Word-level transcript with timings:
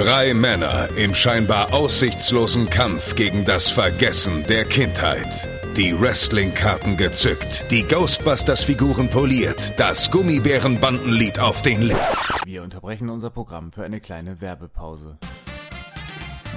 Drei 0.00 0.32
Männer 0.32 0.88
im 0.96 1.14
scheinbar 1.14 1.74
aussichtslosen 1.74 2.70
Kampf 2.70 3.16
gegen 3.16 3.44
das 3.44 3.70
Vergessen 3.70 4.46
der 4.48 4.64
Kindheit. 4.64 5.46
Die 5.76 5.92
Wrestling-Karten 5.92 6.96
gezückt, 6.96 7.66
die 7.70 7.82
Ghostbusters-Figuren 7.82 9.10
poliert, 9.10 9.74
das 9.76 10.10
Gummibärenbandenlied 10.10 11.38
auf 11.38 11.60
den 11.60 11.82
Lippen. 11.82 12.00
Wir 12.46 12.62
unterbrechen 12.62 13.10
unser 13.10 13.28
Programm 13.28 13.72
für 13.72 13.84
eine 13.84 14.00
kleine 14.00 14.40
Werbepause. 14.40 15.18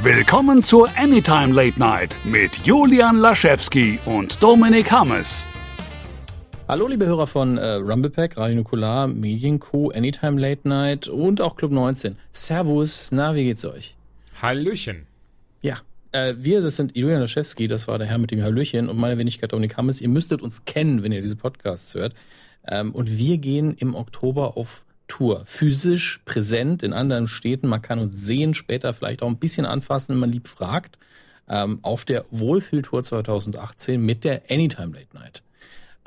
Willkommen 0.02 0.63
zur 0.63 0.88
Anytime 0.95 1.53
Late 1.53 1.77
Night 1.77 2.16
mit 2.23 2.66
Julian 2.66 3.17
Laschewski 3.17 3.99
und 4.05 4.41
Dominik 4.41 4.89
Hammes. 4.89 5.44
Hallo, 6.66 6.88
liebe 6.88 7.05
Hörer 7.05 7.27
von 7.27 7.57
äh, 7.57 7.73
Rumblepack, 7.73 8.38
Radio 8.38 8.55
Nukular, 8.55 9.09
Medienco, 9.09 9.90
Anytime 9.90 10.40
Late 10.40 10.66
Night 10.66 11.09
und 11.09 11.41
auch 11.41 11.58
Club 11.58 11.71
19. 11.71 12.16
Servus, 12.31 13.12
na, 13.12 13.35
wie 13.35 13.44
geht's 13.44 13.66
euch? 13.66 13.98
Hallöchen. 14.41 15.05
Ja, 15.62 15.80
äh, 16.13 16.35
wir, 16.38 16.62
das 16.62 16.77
sind 16.77 16.95
Julian 16.95 17.20
Laschewski, 17.20 17.68
das 17.68 17.90
war 17.90 17.98
der 17.98 18.07
Herr 18.07 18.18
mit 18.18 18.31
dem 18.31 18.41
Hallöchen 18.41 18.88
und 18.88 18.98
meine 18.98 19.18
Wenigkeit 19.18 19.52
Dominik 19.52 19.76
Hammes. 19.76 19.99
Ihr 19.99 20.07
müsstet 20.07 20.41
uns 20.41 20.63
kennen, 20.63 21.04
wenn 21.04 21.12
ihr 21.12 21.21
diese 21.21 21.35
Podcasts 21.35 21.95
hört. 21.95 22.13
Ähm, 22.66 22.95
und 22.95 23.18
wir 23.18 23.40
gehen 23.40 23.76
im 23.77 23.93
Oktober 23.93 24.55
auf 24.55 24.85
Tour. 25.09 25.43
Physisch 25.45 26.21
präsent 26.23 26.82
in 26.82 26.93
anderen 26.93 27.27
Städten. 27.27 27.68
Man 27.68 27.82
kann 27.82 27.99
uns 27.99 28.26
sehen, 28.26 28.54
später 28.54 28.93
vielleicht 28.93 29.21
auch 29.21 29.27
ein 29.27 29.38
bisschen 29.38 29.66
anfassen, 29.66 30.13
wenn 30.13 30.20
man 30.20 30.32
lieb 30.32 30.48
fragt. 30.48 30.98
Ähm, 31.49 31.80
auf 31.82 32.05
der 32.05 32.23
Wohlfühltour 32.32 33.04
2018 33.04 34.02
mit 34.02 34.23
der 34.23 34.43
Anytime 34.49 34.93
Late 34.93 35.13
Night. 35.13 35.43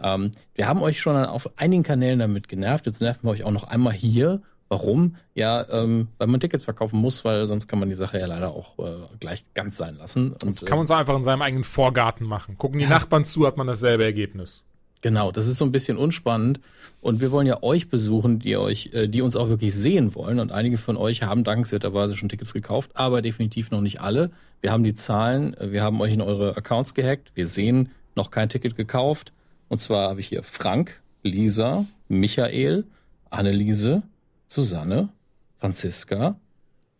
Ähm, 0.02 0.32
wir 0.54 0.68
haben 0.68 0.82
euch 0.82 1.00
schon 1.00 1.16
auf 1.16 1.50
einigen 1.56 1.82
Kanälen 1.82 2.18
damit 2.18 2.48
genervt. 2.48 2.86
Jetzt 2.86 3.00
nerven 3.00 3.24
wir 3.24 3.30
euch 3.30 3.44
auch 3.44 3.50
noch 3.50 3.64
einmal 3.64 3.92
hier. 3.92 4.42
Warum? 4.68 5.16
Ja, 5.34 5.64
ähm, 5.70 6.08
weil 6.18 6.26
man 6.26 6.40
Tickets 6.40 6.64
verkaufen 6.64 6.98
muss, 6.98 7.24
weil 7.24 7.46
sonst 7.46 7.68
kann 7.68 7.78
man 7.78 7.88
die 7.88 7.94
Sache 7.94 8.18
ja 8.18 8.26
leider 8.26 8.50
auch 8.50 8.78
äh, 8.78 9.16
gleich 9.20 9.44
ganz 9.54 9.76
sein 9.76 9.96
lassen. 9.96 10.32
Und, 10.32 10.60
das 10.60 10.64
kann 10.64 10.78
man 10.78 10.86
so 10.86 10.94
einfach 10.94 11.14
in 11.14 11.22
seinem 11.22 11.42
eigenen 11.42 11.64
Vorgarten 11.64 12.26
machen. 12.26 12.58
Gucken 12.58 12.78
die 12.78 12.84
ja. 12.84 12.90
Nachbarn 12.90 13.24
zu, 13.24 13.46
hat 13.46 13.56
man 13.56 13.68
dasselbe 13.68 14.04
Ergebnis. 14.04 14.64
Genau, 15.02 15.30
das 15.30 15.46
ist 15.46 15.58
so 15.58 15.64
ein 15.64 15.70
bisschen 15.70 15.98
unspannend. 15.98 16.58
Und 17.00 17.20
wir 17.20 17.30
wollen 17.30 17.46
ja 17.46 17.62
euch 17.62 17.88
besuchen, 17.88 18.40
die 18.40 18.56
euch, 18.56 18.90
äh, 18.92 19.06
die 19.06 19.22
uns 19.22 19.36
auch 19.36 19.48
wirklich 19.48 19.72
sehen 19.72 20.16
wollen. 20.16 20.40
Und 20.40 20.50
einige 20.50 20.78
von 20.78 20.96
euch 20.96 21.22
haben 21.22 21.44
dankenswerterweise 21.44 22.16
schon 22.16 22.28
Tickets 22.28 22.52
gekauft, 22.52 22.90
aber 22.94 23.22
definitiv 23.22 23.70
noch 23.70 23.82
nicht 23.82 24.00
alle. 24.00 24.30
Wir 24.62 24.72
haben 24.72 24.82
die 24.82 24.96
Zahlen, 24.96 25.54
wir 25.60 25.84
haben 25.84 26.00
euch 26.00 26.12
in 26.12 26.22
eure 26.22 26.56
Accounts 26.56 26.94
gehackt. 26.94 27.30
Wir 27.34 27.46
sehen 27.46 27.90
noch 28.16 28.32
kein 28.32 28.48
Ticket 28.48 28.74
gekauft. 28.74 29.32
Und 29.68 29.78
zwar 29.80 30.10
habe 30.10 30.20
ich 30.20 30.28
hier 30.28 30.42
Frank, 30.42 31.00
Lisa, 31.22 31.86
Michael, 32.08 32.84
Anneliese, 33.30 34.02
Susanne, 34.48 35.08
Franziska, 35.56 36.38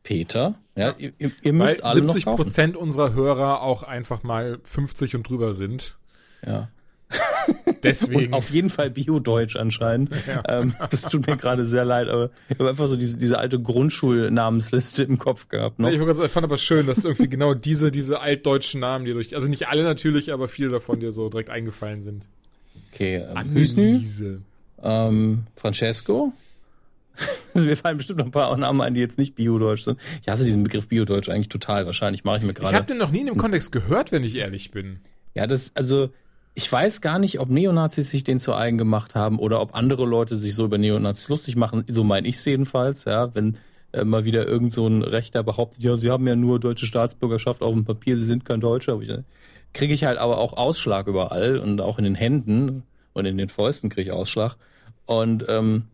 Peter. 0.03 0.55
Ja, 0.75 0.95
ihr, 0.99 1.13
ihr 1.19 1.53
müsst 1.53 1.83
Weil 1.83 1.91
alle 1.91 2.03
70 2.03 2.27
noch 2.27 2.37
Prozent 2.37 2.77
unserer 2.77 3.15
Hörer 3.15 3.63
auch 3.63 3.83
einfach 3.83 4.23
mal 4.23 4.59
50 4.65 5.17
und 5.17 5.29
drüber 5.29 5.55
sind. 5.55 5.97
Ja. 6.45 6.69
Deswegen. 7.83 8.27
Und 8.27 8.35
auf 8.35 8.51
jeden 8.51 8.69
Fall 8.69 8.91
Bio-Deutsch 8.91 9.57
anscheinend. 9.57 10.11
Ja. 10.27 10.43
Ähm, 10.49 10.75
das 10.91 11.03
tut 11.03 11.27
mir 11.29 11.37
gerade 11.37 11.65
sehr 11.65 11.85
leid, 11.85 12.09
aber 12.09 12.31
ich 12.49 12.59
habe 12.59 12.69
einfach 12.71 12.89
so 12.89 12.97
diese, 12.97 13.17
diese 13.17 13.39
alte 13.39 13.61
Grundschulnamensliste 13.61 15.05
im 15.05 15.19
Kopf 15.19 15.49
gehabt. 15.49 15.79
Ne? 15.79 15.95
Ja, 15.95 16.11
ich 16.11 16.31
fand 16.33 16.43
aber 16.43 16.59
schön, 16.59 16.87
dass 16.87 17.05
irgendwie 17.05 17.29
genau 17.29 17.55
diese, 17.55 17.93
diese 17.93 18.21
altdeutschen 18.21 18.81
Namen, 18.81 19.05
die 19.05 19.13
durch, 19.13 19.37
also 19.37 19.47
nicht 19.47 19.69
alle 19.69 19.85
natürlich, 19.85 20.33
aber 20.33 20.49
viele 20.49 20.71
davon 20.71 20.99
dir 20.99 21.13
so 21.13 21.29
direkt 21.29 21.49
eingefallen 21.49 22.03
sind. 22.03 22.27
Okay, 22.97 23.17
ähm, 23.17 23.37
Anneliese. 23.37 24.41
Ähm, 24.83 25.45
Francesco. 25.55 26.33
Also 27.55 27.67
mir 27.67 27.77
fallen 27.79 27.97
bestimmt 27.97 28.19
noch 28.19 28.27
ein 28.27 28.33
paar 28.33 28.55
Namen 28.59 28.83
ein, 28.83 28.93
die 28.93 29.01
jetzt 29.01 29.17
nicht 29.17 29.35
Biodeutsch 29.35 29.85
sind. 29.85 29.99
Ich 30.21 30.29
hasse 30.29 30.45
diesen 30.45 30.63
Begriff 30.63 30.89
Biodeutsch 30.89 31.31
eigentlich 31.31 31.49
total. 31.49 31.87
Wahrscheinlich 31.87 32.25
mache 32.25 32.37
ich 32.37 32.43
mir 32.43 32.53
gerade. 32.53 32.75
Ich 32.75 32.77
habe 32.77 32.87
den 32.87 32.99
noch 32.99 33.11
nie 33.11 33.21
in 33.21 33.27
dem 33.27 33.39
Kontext 33.39 33.73
gehört, 33.73 34.13
wenn 34.13 34.23
ich 34.23 34.35
ehrlich 34.35 34.73
bin. 34.73 34.99
Ja, 35.33 35.47
das, 35.47 35.73
also, 35.75 36.11
ich 36.53 36.71
weiß 36.71 37.01
gar 37.01 37.19
nicht, 37.19 37.41
ob 37.41 37.49
Neonazis 37.49 38.11
sich 38.11 38.25
den 38.25 38.39
zu 38.39 38.55
eigen 38.55 38.77
gemacht 38.77 39.15
haben 39.15 39.39
oder 39.39 39.63
ob 39.63 39.75
andere 39.75 40.05
Leute 40.05 40.37
sich 40.37 40.55
so 40.55 40.67
über 40.67 40.77
Neonazis 40.77 41.31
lustig 41.31 41.57
machen. 41.57 41.85
So 41.89 42.05
meine 42.05 42.29
ich 42.29 42.37
es 42.37 42.45
jedenfalls, 42.45 43.07
ja. 43.07 43.35
Wenn 43.35 43.57
äh, 43.93 44.05
mal 44.05 44.27
wieder 44.27 44.47
irgend 44.47 44.75
so 44.75 44.87
ein 44.87 45.03
Rechter 45.03 45.43
behauptet, 45.43 45.83
ja, 45.83 45.97
sie 45.97 46.11
haben 46.11 46.27
ja 46.27 46.37
nur 46.37 46.61
deutsche 46.61 46.85
Staatsbürgerschaft 46.85 47.63
auf 47.63 47.73
dem 47.73 47.87
Papier, 47.87 48.19
sie 48.19 48.25
sind 48.25 48.45
kein 48.45 48.61
Deutscher. 48.61 49.01
Ich, 49.01 49.11
kriege 49.77 49.95
ich 49.95 50.05
halt 50.05 50.19
aber 50.19 50.39
auch 50.39 50.55
Ausschlag 50.55 51.07
überall 51.07 51.59
und 51.59 51.81
auch 51.81 51.99
in 51.99 52.05
den 52.05 52.15
Händen 52.15 52.83
und 53.13 53.27
in 53.27 53.39
den 53.39 53.49
Fäusten 53.49 53.91
kriege 53.91 54.11
ich 54.11 54.13
Ausschlag. 54.13 54.57
Und 55.05 55.45
ähm, 55.49 55.85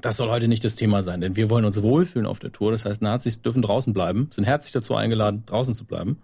das 0.00 0.16
soll 0.16 0.28
heute 0.28 0.48
nicht 0.48 0.64
das 0.64 0.76
Thema 0.76 1.02
sein, 1.02 1.20
denn 1.20 1.36
wir 1.36 1.48
wollen 1.48 1.64
uns 1.64 1.82
wohlfühlen 1.82 2.26
auf 2.26 2.38
der 2.38 2.52
Tour. 2.52 2.72
Das 2.72 2.84
heißt, 2.84 3.00
Nazis 3.00 3.40
dürfen 3.40 3.62
draußen 3.62 3.92
bleiben, 3.92 4.28
sind 4.32 4.44
herzlich 4.44 4.72
dazu 4.72 4.94
eingeladen, 4.94 5.44
draußen 5.46 5.74
zu 5.74 5.84
bleiben. 5.84 6.18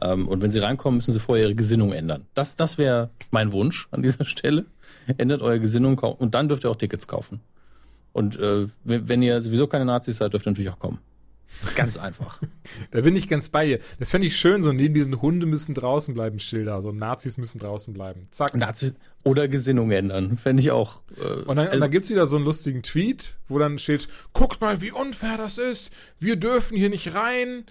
Ähm, 0.00 0.28
und 0.28 0.42
wenn 0.42 0.50
sie 0.50 0.58
reinkommen, 0.58 0.98
müssen 0.98 1.12
sie 1.12 1.20
vorher 1.20 1.46
ihre 1.46 1.54
Gesinnung 1.54 1.92
ändern. 1.92 2.26
Das, 2.34 2.56
das 2.56 2.76
wäre 2.76 3.10
mein 3.30 3.52
Wunsch 3.52 3.88
an 3.90 4.02
dieser 4.02 4.24
Stelle. 4.26 4.66
Ändert 5.18 5.42
eure 5.42 5.60
Gesinnung 5.60 5.98
und 5.98 6.34
dann 6.34 6.48
dürft 6.48 6.64
ihr 6.64 6.70
auch 6.70 6.76
Tickets 6.76 7.08
kaufen. 7.08 7.40
Und 8.12 8.38
äh, 8.38 8.66
wenn 8.84 9.22
ihr 9.22 9.40
sowieso 9.40 9.66
keine 9.66 9.84
Nazis 9.84 10.18
seid, 10.18 10.32
dürft 10.32 10.46
ihr 10.46 10.50
natürlich 10.50 10.70
auch 10.70 10.78
kommen. 10.78 10.98
Das 11.58 11.68
ist 11.68 11.76
ganz 11.76 11.96
einfach. 11.96 12.40
da 12.90 13.00
bin 13.00 13.14
ich 13.16 13.28
ganz 13.28 13.48
bei 13.48 13.66
dir. 13.66 13.78
Das 13.98 14.10
fände 14.10 14.26
ich 14.26 14.36
schön, 14.36 14.62
so 14.62 14.72
neben 14.72 14.94
diesen 14.94 15.22
Hunde 15.22 15.46
müssen 15.46 15.74
draußen 15.74 16.14
bleiben 16.14 16.40
Schilder. 16.40 16.82
So 16.82 16.92
Nazis 16.92 17.36
müssen 17.36 17.58
draußen 17.58 17.92
bleiben. 17.92 18.26
Zack. 18.30 18.54
Nazis 18.54 18.94
oder 19.24 19.48
Gesinnung 19.48 19.90
ändern. 19.90 20.36
Fände 20.36 20.60
ich 20.60 20.70
auch. 20.70 21.02
Äh, 21.16 21.42
und 21.42 21.56
dann, 21.56 21.68
und 21.68 21.80
dann 21.80 21.90
gibt's 21.90 22.10
wieder 22.10 22.26
so 22.26 22.36
einen 22.36 22.44
lustigen 22.44 22.82
Tweet, 22.82 23.34
wo 23.48 23.58
dann 23.58 23.78
steht, 23.78 24.08
guckt 24.32 24.60
mal, 24.60 24.80
wie 24.80 24.92
unfair 24.92 25.36
das 25.36 25.58
ist. 25.58 25.92
Wir 26.18 26.36
dürfen 26.36 26.76
hier 26.76 26.90
nicht 26.90 27.14
rein. 27.14 27.64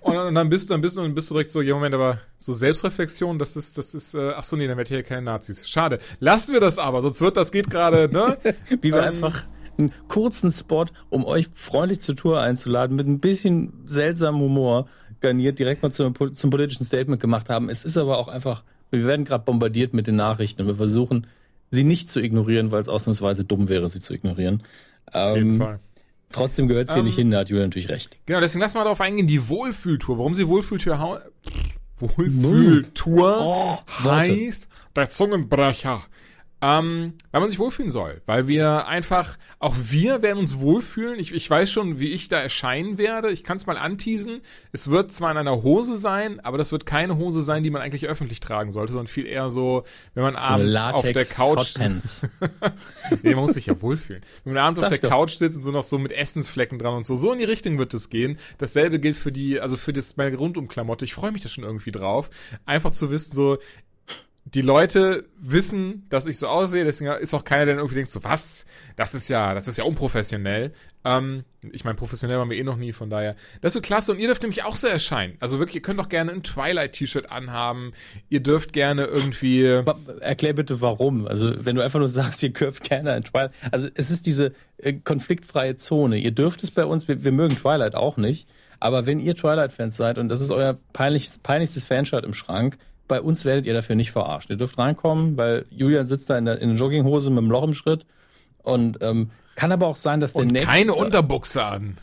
Und 0.00 0.14
dann, 0.14 0.28
und 0.28 0.34
dann 0.34 0.48
bist 0.48 0.68
du, 0.68 0.74
dann 0.74 0.80
bist 0.80 0.96
du, 0.96 1.02
dann 1.02 1.14
bist 1.14 1.28
du 1.30 1.34
direkt 1.34 1.50
so, 1.50 1.60
ja 1.60 1.74
Moment, 1.74 1.94
aber 1.94 2.18
so 2.38 2.52
Selbstreflexion, 2.52 3.38
das 3.38 3.56
ist, 3.56 3.76
das 3.76 3.94
ist, 3.94 4.14
äh, 4.14 4.32
ach 4.36 4.44
so, 4.44 4.56
nee, 4.56 4.66
dann 4.66 4.78
wird 4.78 4.88
hier 4.88 5.02
keine 5.02 5.22
Nazis. 5.22 5.68
Schade. 5.68 5.98
Lassen 6.18 6.52
wir 6.54 6.60
das 6.60 6.78
aber, 6.78 7.02
sonst 7.02 7.20
wird 7.20 7.36
das 7.36 7.52
geht 7.52 7.68
gerade, 7.70 8.10
ne? 8.12 8.38
wie 8.80 8.90
wir 8.90 9.02
ähm, 9.02 9.04
einfach 9.04 9.44
einen 9.78 9.92
kurzen 10.08 10.50
Spot, 10.50 10.86
um 11.10 11.24
euch 11.24 11.48
freundlich 11.52 12.00
zur 12.00 12.16
Tour 12.16 12.40
einzuladen, 12.40 12.96
mit 12.96 13.06
ein 13.06 13.20
bisschen 13.20 13.72
seltsamem 13.86 14.40
Humor 14.40 14.88
garniert, 15.20 15.58
direkt 15.58 15.82
mal 15.82 15.92
zum, 15.92 16.14
zum 16.34 16.50
politischen 16.50 16.84
Statement 16.84 17.20
gemacht 17.20 17.48
haben. 17.48 17.68
Es 17.68 17.84
ist 17.84 17.96
aber 17.96 18.18
auch 18.18 18.28
einfach, 18.28 18.64
wir 18.90 19.04
werden 19.04 19.24
gerade 19.24 19.44
bombardiert 19.44 19.94
mit 19.94 20.06
den 20.06 20.16
Nachrichten 20.16 20.62
und 20.62 20.68
wir 20.68 20.74
versuchen, 20.74 21.26
sie 21.70 21.84
nicht 21.84 22.10
zu 22.10 22.20
ignorieren, 22.20 22.70
weil 22.70 22.80
es 22.80 22.88
ausnahmsweise 22.88 23.44
dumm 23.44 23.68
wäre, 23.68 23.88
sie 23.88 24.00
zu 24.00 24.12
ignorieren. 24.12 24.62
Auf 25.12 25.36
jeden 25.36 25.54
ähm, 25.54 25.58
Fall. 25.58 25.80
Trotzdem 26.32 26.66
gehört 26.66 26.88
es 26.88 26.94
hier 26.94 27.00
um, 27.00 27.06
nicht 27.06 27.18
ähm, 27.18 27.24
hin, 27.24 27.30
da 27.30 27.38
hat 27.40 27.50
Julia 27.50 27.64
natürlich 27.64 27.88
recht. 27.88 28.18
Genau, 28.26 28.40
deswegen 28.40 28.62
lass 28.62 28.74
mal 28.74 28.84
darauf 28.84 29.00
eingehen, 29.00 29.26
die 29.26 29.48
Wohlfühltour. 29.48 30.18
Warum 30.18 30.34
sie 30.34 30.48
Wohlfühltour 30.48 31.20
Wohlfühltour 31.98 33.36
oh, 33.40 33.78
heißt, 34.04 34.68
der 34.96 35.10
Zungenbrecher. 35.10 36.02
Ähm, 36.64 37.14
weil 37.32 37.40
man 37.40 37.50
sich 37.50 37.58
wohlfühlen 37.58 37.90
soll. 37.90 38.22
Weil 38.24 38.46
wir 38.46 38.86
einfach, 38.86 39.36
auch 39.58 39.74
wir 39.76 40.22
werden 40.22 40.38
uns 40.38 40.60
wohlfühlen. 40.60 41.18
Ich, 41.18 41.34
ich 41.34 41.50
weiß 41.50 41.72
schon, 41.72 41.98
wie 41.98 42.12
ich 42.12 42.28
da 42.28 42.38
erscheinen 42.38 42.98
werde. 42.98 43.32
Ich 43.32 43.42
kann 43.42 43.56
es 43.56 43.66
mal 43.66 43.76
anteasen. 43.76 44.42
Es 44.70 44.88
wird 44.88 45.10
zwar 45.10 45.32
in 45.32 45.38
einer 45.38 45.64
Hose 45.64 45.96
sein, 45.96 46.38
aber 46.38 46.58
das 46.58 46.70
wird 46.70 46.86
keine 46.86 47.16
Hose 47.16 47.42
sein, 47.42 47.64
die 47.64 47.70
man 47.70 47.82
eigentlich 47.82 48.06
öffentlich 48.06 48.38
tragen 48.38 48.70
sollte, 48.70 48.92
sondern 48.92 49.08
viel 49.08 49.26
eher 49.26 49.50
so, 49.50 49.82
wenn 50.14 50.22
man 50.22 50.34
so 50.34 50.40
abends 50.40 50.76
auf 50.76 51.02
der 51.02 51.24
Couch. 51.24 51.74
nee, 53.22 53.34
man 53.34 53.42
muss 53.42 53.54
sich 53.54 53.66
ja 53.66 53.82
wohlfühlen. 53.82 54.22
Wenn 54.44 54.54
man 54.54 54.62
abends 54.62 54.82
Sag 54.82 54.92
auf 54.92 55.00
der 55.00 55.10
doch. 55.10 55.16
Couch 55.16 55.34
sitzt 55.34 55.56
und 55.56 55.64
so 55.64 55.72
noch 55.72 55.82
so 55.82 55.98
mit 55.98 56.12
Essensflecken 56.12 56.78
dran 56.78 56.94
und 56.94 57.04
so, 57.04 57.16
so 57.16 57.32
in 57.32 57.40
die 57.40 57.44
Richtung 57.44 57.76
wird 57.78 57.92
es 57.92 58.08
gehen. 58.08 58.38
Dasselbe 58.58 59.00
gilt 59.00 59.16
für 59.16 59.32
die, 59.32 59.58
also 59.58 59.76
für 59.76 59.92
das 59.92 60.16
meine 60.16 60.36
Rundumklamotte. 60.36 61.04
Ich 61.04 61.14
freue 61.14 61.32
mich 61.32 61.42
da 61.42 61.48
schon 61.48 61.64
irgendwie 61.64 61.90
drauf. 61.90 62.30
Einfach 62.66 62.92
zu 62.92 63.10
wissen, 63.10 63.34
so, 63.34 63.58
die 64.44 64.62
Leute 64.62 65.24
wissen, 65.38 66.06
dass 66.08 66.26
ich 66.26 66.36
so 66.36 66.48
aussehe, 66.48 66.84
deswegen 66.84 67.12
ist 67.12 67.32
auch 67.32 67.44
keiner, 67.44 67.66
der 67.66 67.76
irgendwie 67.76 67.94
denkt, 67.94 68.10
so 68.10 68.24
was, 68.24 68.66
das 68.96 69.14
ist 69.14 69.28
ja, 69.28 69.54
das 69.54 69.68
ist 69.68 69.78
ja 69.78 69.84
unprofessionell. 69.84 70.72
Ähm, 71.04 71.44
ich 71.70 71.84
meine, 71.84 71.96
professionell 71.96 72.38
waren 72.38 72.50
wir 72.50 72.56
eh 72.56 72.64
noch 72.64 72.76
nie, 72.76 72.92
von 72.92 73.08
daher. 73.08 73.36
Das 73.60 73.74
wird 73.74 73.84
klasse 73.84 74.12
und 74.12 74.18
ihr 74.18 74.26
dürft 74.26 74.42
nämlich 74.42 74.64
auch 74.64 74.74
so 74.74 74.88
erscheinen. 74.88 75.36
Also 75.38 75.58
wirklich, 75.58 75.76
ihr 75.76 75.82
könnt 75.82 76.00
doch 76.00 76.08
gerne 76.08 76.32
ein 76.32 76.42
Twilight-T-Shirt 76.42 77.30
anhaben. 77.30 77.92
Ihr 78.28 78.40
dürft 78.40 78.72
gerne 78.72 79.04
irgendwie. 79.04 79.64
Erklär 80.20 80.54
bitte 80.54 80.80
warum. 80.80 81.26
Also 81.28 81.54
wenn 81.64 81.76
du 81.76 81.82
einfach 81.82 82.00
nur 82.00 82.08
sagst, 82.08 82.42
ihr 82.42 82.52
dürft 82.52 82.82
gerne 82.82 83.12
ein 83.12 83.22
Twilight. 83.22 83.52
Also 83.70 83.88
es 83.94 84.10
ist 84.10 84.26
diese 84.26 84.52
äh, 84.78 84.92
konfliktfreie 84.92 85.76
Zone. 85.76 86.18
Ihr 86.18 86.32
dürft 86.32 86.64
es 86.64 86.72
bei 86.72 86.84
uns, 86.84 87.06
wir, 87.06 87.22
wir 87.24 87.32
mögen 87.32 87.56
Twilight 87.56 87.94
auch 87.94 88.16
nicht. 88.16 88.48
Aber 88.80 89.06
wenn 89.06 89.20
ihr 89.20 89.36
Twilight-Fans 89.36 89.96
seid 89.96 90.18
und 90.18 90.28
das 90.28 90.40
ist 90.40 90.50
euer 90.50 90.76
peinlichstes, 90.92 91.38
peinlichstes 91.38 91.84
Fanshirt 91.84 92.24
im 92.24 92.34
Schrank, 92.34 92.76
bei 93.12 93.20
uns 93.20 93.44
werdet 93.44 93.66
ihr 93.66 93.74
dafür 93.74 93.94
nicht 93.94 94.10
verarscht. 94.10 94.48
Ihr 94.48 94.56
dürft 94.56 94.78
reinkommen, 94.78 95.36
weil 95.36 95.66
Julian 95.68 96.06
sitzt 96.06 96.30
da 96.30 96.38
in 96.38 96.46
der, 96.46 96.62
in 96.62 96.70
der 96.70 96.78
Jogginghose 96.78 97.28
mit 97.28 97.40
einem 97.40 97.50
Loch 97.50 97.62
im 97.62 97.74
Schritt. 97.74 98.06
Und 98.62 99.02
ähm, 99.02 99.30
kann 99.54 99.70
aber 99.70 99.86
auch 99.86 99.96
sein, 99.96 100.18
dass 100.20 100.32
der 100.32 100.44
und 100.44 100.52
nächste. 100.52 100.70
Keine 100.70 100.94
Unterbuchse 100.94 101.62
an. 101.62 101.98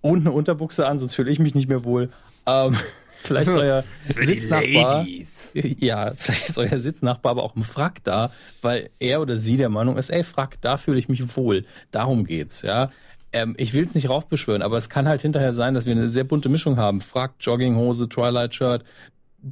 Und 0.00 0.20
eine 0.20 0.32
Unterbuchse 0.32 0.86
an, 0.86 0.98
sonst 0.98 1.14
fühle 1.14 1.30
ich 1.30 1.38
mich 1.38 1.54
nicht 1.54 1.68
mehr 1.68 1.84
wohl. 1.84 2.08
Ähm, 2.46 2.74
vielleicht 3.22 3.48
ist 3.48 3.56
euer 3.56 3.84
Sitznachbar. 4.18 5.06
Ja, 5.52 6.14
vielleicht 6.16 6.48
ist 6.48 6.58
euer 6.58 6.78
Sitznachbar 6.78 7.32
aber 7.32 7.42
auch 7.42 7.54
im 7.54 7.62
Frack 7.62 8.02
da, 8.02 8.32
weil 8.62 8.88
er 9.00 9.20
oder 9.20 9.36
sie 9.36 9.58
der 9.58 9.68
Meinung 9.68 9.98
ist, 9.98 10.08
ey, 10.08 10.24
Frack, 10.24 10.60
da 10.62 10.78
fühle 10.78 10.98
ich 10.98 11.10
mich 11.10 11.36
wohl. 11.36 11.66
Darum 11.90 12.24
geht's, 12.24 12.62
ja. 12.62 12.90
Ähm, 13.34 13.54
ich 13.58 13.74
will 13.74 13.84
es 13.84 13.94
nicht 13.94 14.08
raufbeschwören, 14.08 14.62
aber 14.62 14.78
es 14.78 14.88
kann 14.88 15.06
halt 15.06 15.20
hinterher 15.20 15.52
sein, 15.52 15.74
dass 15.74 15.86
wir 15.86 15.92
eine 15.92 16.08
sehr 16.08 16.24
bunte 16.24 16.48
Mischung 16.48 16.76
haben. 16.76 17.00
Frack, 17.00 17.34
Jogginghose, 17.40 18.08
Twilight-Shirt, 18.08 18.84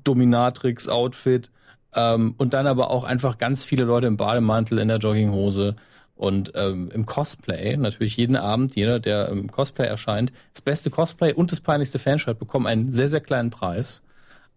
Dominatrix-Outfit 0.04 1.50
ähm, 1.94 2.34
und 2.38 2.54
dann 2.54 2.66
aber 2.66 2.90
auch 2.90 3.04
einfach 3.04 3.38
ganz 3.38 3.64
viele 3.64 3.84
Leute 3.84 4.06
im 4.06 4.16
Bademantel, 4.16 4.78
in 4.78 4.88
der 4.88 4.98
Jogginghose 4.98 5.76
und 6.16 6.52
ähm, 6.54 6.90
im 6.92 7.06
Cosplay. 7.06 7.76
Natürlich 7.76 8.16
jeden 8.16 8.36
Abend, 8.36 8.76
jeder, 8.76 9.00
der 9.00 9.28
im 9.28 9.50
Cosplay 9.50 9.86
erscheint, 9.86 10.32
das 10.52 10.62
beste 10.62 10.90
Cosplay 10.90 11.32
und 11.32 11.52
das 11.52 11.60
peinlichste 11.60 11.98
Fanshirt 11.98 12.38
bekommen 12.38 12.66
einen 12.66 12.92
sehr, 12.92 13.08
sehr 13.08 13.20
kleinen 13.20 13.50
Preis. 13.50 14.02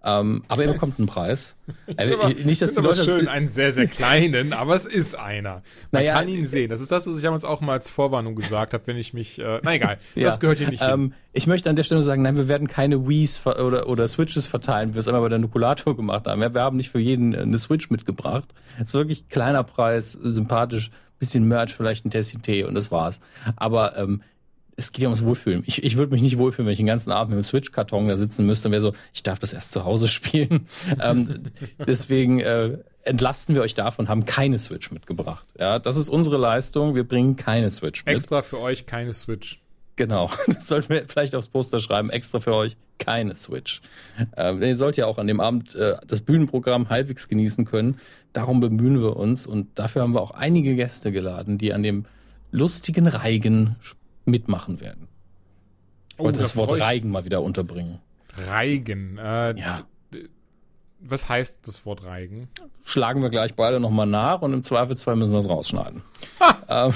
Ähm, 0.05 0.43
aber 0.47 0.65
er 0.65 0.73
bekommt 0.73 0.99
einen 0.99 1.07
Preis. 1.07 1.57
Also, 1.97 2.27
nicht, 2.45 2.61
dass 2.61 2.75
die 2.75 2.81
Leute 2.81 3.03
schön, 3.03 3.27
einen 3.27 3.47
sehr, 3.47 3.71
sehr 3.71 3.87
kleinen, 3.87 4.53
aber 4.53 4.75
es 4.75 4.85
ist 4.85 5.15
einer. 5.15 5.61
Man 5.91 6.03
naja, 6.03 6.13
kann 6.13 6.27
ihn 6.27 6.45
sehen. 6.45 6.69
Das 6.69 6.81
ist 6.81 6.91
das, 6.91 7.07
was 7.07 7.17
ich 7.17 7.23
damals 7.23 7.45
auch 7.45 7.61
mal 7.61 7.73
als 7.73 7.89
Vorwarnung 7.89 8.35
gesagt 8.35 8.73
habe, 8.73 8.85
wenn 8.87 8.97
ich 8.97 9.13
mich. 9.13 9.39
Äh, 9.39 9.59
na 9.63 9.73
egal, 9.73 9.97
ja. 10.15 10.25
das 10.25 10.39
gehört 10.39 10.59
hier 10.59 10.69
nicht 10.69 10.83
ähm, 10.83 11.01
hin. 11.01 11.13
Ich 11.33 11.47
möchte 11.47 11.69
an 11.69 11.75
der 11.75 11.83
Stelle 11.83 12.03
sagen, 12.03 12.21
nein, 12.21 12.35
wir 12.35 12.47
werden 12.47 12.67
keine 12.67 13.07
Wii's 13.07 13.45
oder, 13.45 13.87
oder 13.87 14.07
Switches 14.07 14.47
verteilen, 14.47 14.89
wie 14.89 14.93
wir 14.95 14.99
es 14.99 15.07
einmal 15.07 15.21
bei 15.21 15.29
der 15.29 15.39
Nukulator 15.39 15.95
gemacht 15.95 16.27
haben. 16.27 16.41
Ja, 16.41 16.53
wir 16.53 16.61
haben 16.61 16.77
nicht 16.77 16.89
für 16.89 16.99
jeden 16.99 17.35
eine 17.35 17.57
Switch 17.57 17.89
mitgebracht. 17.89 18.49
Es 18.79 18.89
ist 18.89 18.93
wirklich 18.93 19.29
kleiner 19.29 19.63
Preis, 19.63 20.11
sympathisch, 20.13 20.91
bisschen 21.19 21.47
Merch, 21.47 21.73
vielleicht 21.73 22.05
ein 22.05 22.11
Tessin 22.11 22.41
Tee 22.41 22.63
und 22.63 22.75
das 22.75 22.91
war's. 22.91 23.21
Aber 23.55 23.97
ähm, 23.97 24.21
es 24.77 24.91
geht 24.91 25.03
ja 25.03 25.07
ums 25.07 25.23
Wohlfühlen. 25.23 25.63
Ich, 25.65 25.83
ich 25.83 25.97
würde 25.97 26.11
mich 26.11 26.21
nicht 26.21 26.37
wohlfühlen, 26.37 26.65
wenn 26.65 26.73
ich 26.73 26.77
den 26.77 26.85
ganzen 26.85 27.11
Abend 27.11 27.35
mit 27.35 27.43
dem 27.43 27.47
Switch-Karton 27.47 28.07
da 28.07 28.17
sitzen 28.17 28.45
müsste 28.45 28.67
und 28.67 28.73
wäre 28.73 28.81
so, 28.81 28.93
ich 29.13 29.23
darf 29.23 29.39
das 29.39 29.53
erst 29.53 29.71
zu 29.71 29.85
Hause 29.85 30.07
spielen. 30.09 30.67
ähm, 31.01 31.43
deswegen 31.85 32.39
äh, 32.39 32.77
entlasten 33.03 33.55
wir 33.55 33.61
euch 33.61 33.73
davon, 33.73 34.09
haben 34.09 34.25
keine 34.25 34.57
Switch 34.57 34.91
mitgebracht. 34.91 35.45
Ja, 35.57 35.79
das 35.79 35.95
ist 35.97 36.09
unsere 36.09 36.37
Leistung. 36.37 36.95
Wir 36.95 37.07
bringen 37.07 37.35
keine 37.35 37.71
Switch 37.71 38.05
mit. 38.05 38.15
Extra 38.15 38.41
für 38.41 38.59
euch 38.59 38.85
keine 38.85 39.13
Switch. 39.13 39.59
Genau, 39.95 40.29
das 40.47 40.67
sollten 40.67 40.89
wir 40.89 41.07
vielleicht 41.07 41.35
aufs 41.35 41.47
Poster 41.47 41.79
schreiben. 41.79 42.09
Extra 42.09 42.41
für 42.41 42.53
euch 42.53 42.75
keine 42.97 43.35
Switch. 43.35 43.81
Ähm, 44.35 44.61
ihr 44.61 44.75
sollt 44.75 44.97
ja 44.97 45.05
auch 45.05 45.17
an 45.17 45.27
dem 45.27 45.39
Abend 45.39 45.75
äh, 45.75 45.95
das 46.05 46.21
Bühnenprogramm 46.21 46.89
halbwegs 46.89 47.29
genießen 47.29 47.63
können. 47.63 47.97
Darum 48.33 48.59
bemühen 48.59 48.99
wir 48.99 49.15
uns 49.15 49.47
und 49.47 49.79
dafür 49.79 50.01
haben 50.01 50.13
wir 50.13 50.21
auch 50.21 50.31
einige 50.31 50.75
Gäste 50.75 51.13
geladen, 51.13 51.57
die 51.57 51.73
an 51.73 51.83
dem 51.83 52.05
lustigen 52.51 53.07
Reigen 53.07 53.77
mitmachen 54.25 54.81
werden. 54.81 55.07
Ich 56.11 56.19
wollte 56.19 56.39
oh, 56.39 56.41
das 56.41 56.55
Wort 56.55 56.79
Reigen 56.79 57.09
mal 57.09 57.25
wieder 57.25 57.41
unterbringen. 57.41 57.99
Reigen. 58.47 59.17
Äh, 59.17 59.59
ja. 59.59 59.75
Was 61.07 61.29
heißt 61.29 61.67
das 61.67 61.85
Wort 61.85 62.05
Reigen? 62.05 62.47
Schlagen 62.83 63.21
wir 63.21 63.29
gleich 63.29 63.53
beide 63.53 63.79
nochmal 63.79 64.07
nach 64.07 64.41
und 64.41 64.53
im 64.53 64.63
Zweifelsfall 64.63 65.15
müssen 65.15 65.33
wir 65.33 65.39
es 65.39 65.49
rausschneiden. 65.49 66.01
ähm. 66.69 66.93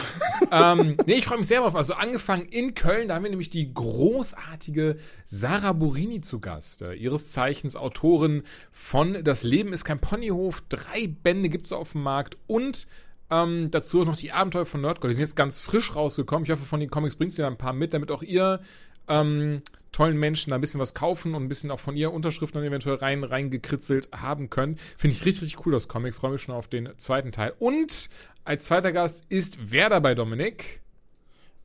ähm, 0.51 0.97
nee, 1.05 1.13
ich 1.13 1.25
freue 1.25 1.37
mich 1.37 1.47
sehr 1.47 1.59
drauf. 1.59 1.75
Also 1.75 1.93
angefangen 1.93 2.45
in 2.45 2.73
Köln, 2.73 3.09
da 3.09 3.15
haben 3.15 3.23
wir 3.23 3.29
nämlich 3.29 3.51
die 3.51 3.71
großartige 3.71 4.95
Sarah 5.25 5.73
Burini 5.73 6.21
zu 6.21 6.39
Gast. 6.39 6.81
Äh, 6.81 6.93
ihres 6.93 7.31
Zeichens 7.31 7.75
Autorin 7.75 8.43
von 8.71 9.23
Das 9.23 9.43
Leben 9.43 9.73
ist 9.73 9.85
kein 9.85 9.99
Ponyhof. 9.99 10.63
Drei 10.69 11.07
Bände 11.07 11.49
gibt 11.49 11.67
es 11.67 11.73
auf 11.73 11.91
dem 11.91 12.01
Markt 12.01 12.37
und 12.47 12.87
ähm, 13.29 13.69
dazu 13.71 14.03
noch 14.03 14.17
die 14.17 14.31
Abenteuer 14.31 14.65
von 14.65 14.81
Nerdcore. 14.81 15.09
Die 15.09 15.15
sind 15.15 15.23
jetzt 15.23 15.35
ganz 15.35 15.59
frisch 15.59 15.95
rausgekommen. 15.95 16.45
Ich 16.45 16.51
hoffe, 16.51 16.65
von 16.65 16.79
den 16.79 16.89
Comics 16.89 17.15
bringst 17.15 17.37
du 17.37 17.43
da 17.43 17.47
ein 17.47 17.57
paar 17.57 17.73
mit, 17.73 17.93
damit 17.93 18.11
auch 18.11 18.23
ihr 18.23 18.61
ähm, 19.07 19.61
tollen 19.91 20.17
Menschen 20.17 20.51
da 20.51 20.55
ein 20.55 20.61
bisschen 20.61 20.79
was 20.79 20.93
kaufen 20.93 21.35
und 21.35 21.43
ein 21.43 21.49
bisschen 21.49 21.71
auch 21.71 21.79
von 21.79 21.95
ihr 21.95 22.13
Unterschriften 22.13 22.59
dann 22.59 22.67
eventuell 22.67 22.95
rein 22.95 23.23
reingekritzelt 23.23 24.09
haben 24.11 24.49
könnt. 24.49 24.79
Finde 24.97 25.15
ich 25.15 25.25
richtig, 25.25 25.43
richtig 25.43 25.65
cool, 25.65 25.73
das 25.73 25.87
Comic. 25.87 26.15
Freue 26.15 26.31
mich 26.31 26.41
schon 26.41 26.55
auf 26.55 26.67
den 26.67 26.89
zweiten 26.97 27.31
Teil. 27.31 27.53
Und 27.59 28.09
als 28.45 28.65
zweiter 28.65 28.91
Gast 28.91 29.25
ist 29.31 29.57
wer 29.71 29.89
dabei, 29.89 30.15
Dominik? 30.15 30.81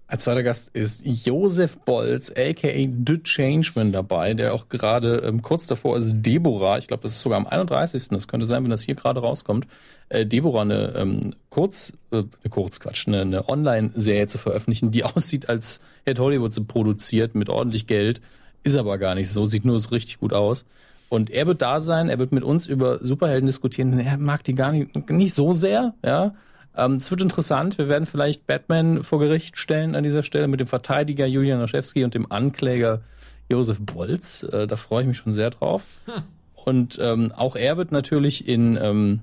Als 0.06 0.24
zweiter 0.24 0.42
Gast 0.42 0.68
ist 0.74 1.00
Josef 1.04 1.78
Bolz, 1.78 2.30
aka 2.30 2.68
The 2.68 3.22
Changeman 3.22 3.90
dabei, 3.90 4.34
der 4.34 4.52
auch 4.52 4.68
gerade 4.68 5.22
ähm, 5.26 5.40
kurz 5.40 5.66
davor 5.66 5.96
ist 5.96 6.12
Deborah, 6.16 6.76
ich 6.76 6.88
glaube, 6.88 7.04
das 7.04 7.12
ist 7.12 7.22
sogar 7.22 7.38
am 7.38 7.46
31. 7.46 8.10
Das 8.10 8.28
könnte 8.28 8.44
sein, 8.44 8.62
wenn 8.64 8.70
das 8.70 8.82
hier 8.82 8.96
gerade 8.96 9.20
rauskommt, 9.20 9.66
äh, 10.10 10.26
Deborah 10.26 10.62
eine 10.62 10.94
ähm, 10.96 11.34
Kurz, 11.48 11.94
äh, 12.10 12.16
eine 12.16 12.50
Kurzquatsch, 12.50 13.08
eine, 13.08 13.22
eine 13.22 13.48
Online-Serie 13.48 14.26
zu 14.26 14.36
veröffentlichen, 14.36 14.90
die 14.90 15.04
aussieht, 15.04 15.48
als 15.48 15.80
hätte 16.04 16.22
Hollywood 16.22 16.52
sie 16.52 16.64
produziert 16.64 17.34
mit 17.34 17.48
ordentlich 17.48 17.86
Geld, 17.86 18.20
ist 18.62 18.76
aber 18.76 18.98
gar 18.98 19.14
nicht 19.14 19.30
so, 19.30 19.46
sieht 19.46 19.64
nur 19.64 19.78
so 19.78 19.88
richtig 19.88 20.20
gut 20.20 20.34
aus. 20.34 20.66
Und 21.08 21.30
er 21.30 21.46
wird 21.46 21.62
da 21.62 21.80
sein, 21.80 22.10
er 22.10 22.18
wird 22.18 22.32
mit 22.32 22.44
uns 22.44 22.66
über 22.66 23.02
Superhelden 23.02 23.46
diskutieren, 23.46 23.98
er 23.98 24.18
mag 24.18 24.44
die 24.44 24.54
gar 24.54 24.72
nicht, 24.72 25.10
nicht 25.10 25.34
so 25.34 25.54
sehr, 25.54 25.94
ja. 26.04 26.34
Ähm, 26.76 26.94
es 26.94 27.10
wird 27.10 27.22
interessant. 27.22 27.78
Wir 27.78 27.88
werden 27.88 28.06
vielleicht 28.06 28.46
Batman 28.46 29.02
vor 29.02 29.18
Gericht 29.18 29.56
stellen 29.56 29.94
an 29.94 30.02
dieser 30.02 30.22
Stelle 30.22 30.48
mit 30.48 30.60
dem 30.60 30.66
Verteidiger 30.66 31.26
Julian 31.26 31.60
Naschewski 31.60 32.04
und 32.04 32.14
dem 32.14 32.30
Ankläger 32.30 33.02
Josef 33.48 33.78
Bolz. 33.80 34.42
Äh, 34.42 34.66
da 34.66 34.76
freue 34.76 35.02
ich 35.02 35.08
mich 35.08 35.18
schon 35.18 35.32
sehr 35.32 35.50
drauf. 35.50 35.84
Hm. 36.06 36.22
Und 36.54 36.98
ähm, 37.00 37.30
auch 37.32 37.56
er 37.56 37.76
wird 37.76 37.92
natürlich 37.92 38.48
in, 38.48 38.78
ähm, 38.80 39.20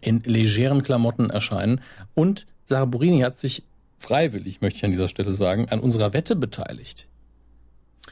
in 0.00 0.22
legeren 0.24 0.82
Klamotten 0.82 1.30
erscheinen. 1.30 1.80
Und 2.14 2.46
Sarah 2.64 2.84
Burini 2.84 3.20
hat 3.20 3.38
sich 3.38 3.62
freiwillig, 3.96 4.60
möchte 4.60 4.78
ich 4.78 4.84
an 4.84 4.90
dieser 4.90 5.08
Stelle 5.08 5.34
sagen, 5.34 5.68
an 5.68 5.80
unserer 5.80 6.12
Wette 6.12 6.36
beteiligt. 6.36 7.07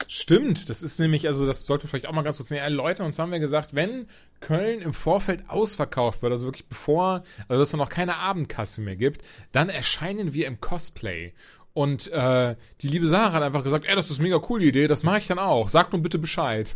Stimmt, 0.09 0.69
das 0.71 0.83
ist 0.83 1.01
nämlich, 1.01 1.27
also 1.27 1.47
das 1.47 1.67
sollte 1.67 1.89
vielleicht 1.89 2.09
auch 2.09 2.13
mal 2.13 2.23
ganz 2.23 2.37
kurz 2.37 2.51
erläutern. 2.51 3.07
Und 3.07 3.13
zwar 3.13 3.25
haben 3.25 3.33
wir 3.33 3.41
gesagt, 3.41 3.75
wenn 3.75 4.07
Köln 4.41 4.81
im 4.81 4.95
Vorfeld 4.95 5.49
ausverkauft 5.49 6.23
wird, 6.23 6.33
also 6.33 6.47
wirklich 6.47 6.69
bevor, 6.69 7.23
also 7.49 7.61
dass 7.61 7.71
es 7.71 7.77
noch 7.77 7.89
keine 7.89 8.17
Abendkasse 8.17 8.81
mehr 8.81 8.97
gibt, 8.97 9.23
dann 9.53 9.69
erscheinen 9.69 10.33
wir 10.33 10.47
im 10.47 10.61
Cosplay. 10.61 11.33
Und 11.77 12.11
äh, 12.11 12.57
die 12.81 12.89
liebe 12.89 13.07
Sarah 13.07 13.33
hat 13.33 13.43
einfach 13.43 13.63
gesagt, 13.63 13.85
ey, 13.87 13.95
das 13.95 14.11
ist 14.11 14.19
mega 14.19 14.39
coole 14.39 14.65
Idee, 14.65 14.87
das 14.87 15.03
mache 15.03 15.19
ich 15.19 15.27
dann 15.27 15.39
auch. 15.39 15.69
Sag 15.69 15.93
nun 15.93 16.01
bitte 16.01 16.19
Bescheid. 16.19 16.75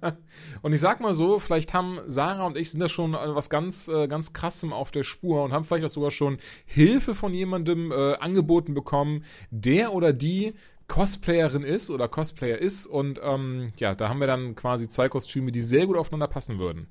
und 0.62 0.72
ich 0.72 0.80
sag 0.80 1.00
mal 1.00 1.12
so, 1.12 1.38
vielleicht 1.38 1.74
haben 1.74 1.98
Sarah 2.06 2.46
und 2.46 2.56
ich 2.56 2.70
sind 2.70 2.80
da 2.80 2.88
schon 2.88 3.12
was 3.12 3.50
ganz, 3.50 3.88
äh, 3.88 4.08
ganz 4.08 4.32
krassem 4.32 4.72
auf 4.72 4.92
der 4.92 5.02
Spur 5.02 5.44
und 5.44 5.52
haben 5.52 5.66
vielleicht 5.66 5.84
auch 5.84 5.90
sogar 5.90 6.10
schon 6.10 6.38
Hilfe 6.64 7.14
von 7.14 7.34
jemandem 7.34 7.92
äh, 7.92 8.14
angeboten 8.14 8.72
bekommen, 8.72 9.26
der 9.50 9.92
oder 9.92 10.14
die 10.14 10.54
Cosplayerin 10.90 11.62
ist 11.62 11.88
oder 11.88 12.08
Cosplayer 12.08 12.58
ist. 12.58 12.86
Und 12.86 13.20
ähm, 13.22 13.72
ja, 13.78 13.94
da 13.94 14.08
haben 14.08 14.18
wir 14.18 14.26
dann 14.26 14.56
quasi 14.56 14.88
zwei 14.88 15.08
Kostüme, 15.08 15.52
die 15.52 15.60
sehr 15.60 15.86
gut 15.86 15.96
aufeinander 15.96 16.26
passen 16.26 16.58
würden. 16.58 16.88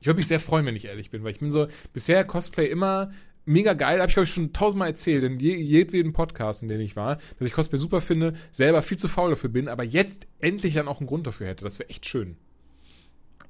Ich 0.00 0.06
würde 0.06 0.16
mich 0.16 0.26
sehr 0.26 0.40
freuen, 0.40 0.64
wenn 0.64 0.74
ich 0.74 0.86
ehrlich 0.86 1.10
bin, 1.10 1.22
weil 1.22 1.32
ich 1.32 1.38
bin 1.38 1.50
so 1.50 1.68
bisher 1.92 2.24
Cosplay 2.24 2.66
immer 2.66 3.10
mega 3.44 3.74
geil, 3.74 4.00
habe 4.00 4.08
ich 4.08 4.14
glaube 4.14 4.24
ich 4.24 4.32
schon 4.32 4.54
tausendmal 4.54 4.88
erzählt 4.88 5.22
in 5.24 5.38
je, 5.38 5.54
jedem 5.54 6.14
Podcast, 6.14 6.62
in 6.62 6.70
dem 6.70 6.80
ich 6.80 6.96
war, 6.96 7.16
dass 7.38 7.46
ich 7.46 7.52
Cosplay 7.52 7.78
super 7.78 8.00
finde, 8.00 8.32
selber 8.52 8.80
viel 8.80 8.98
zu 8.98 9.08
faul 9.08 9.30
dafür 9.30 9.50
bin, 9.50 9.68
aber 9.68 9.84
jetzt 9.84 10.26
endlich 10.38 10.74
dann 10.74 10.88
auch 10.88 11.00
einen 11.00 11.06
Grund 11.06 11.26
dafür 11.26 11.46
hätte. 11.46 11.64
Das 11.64 11.78
wäre 11.78 11.90
echt 11.90 12.06
schön. 12.06 12.36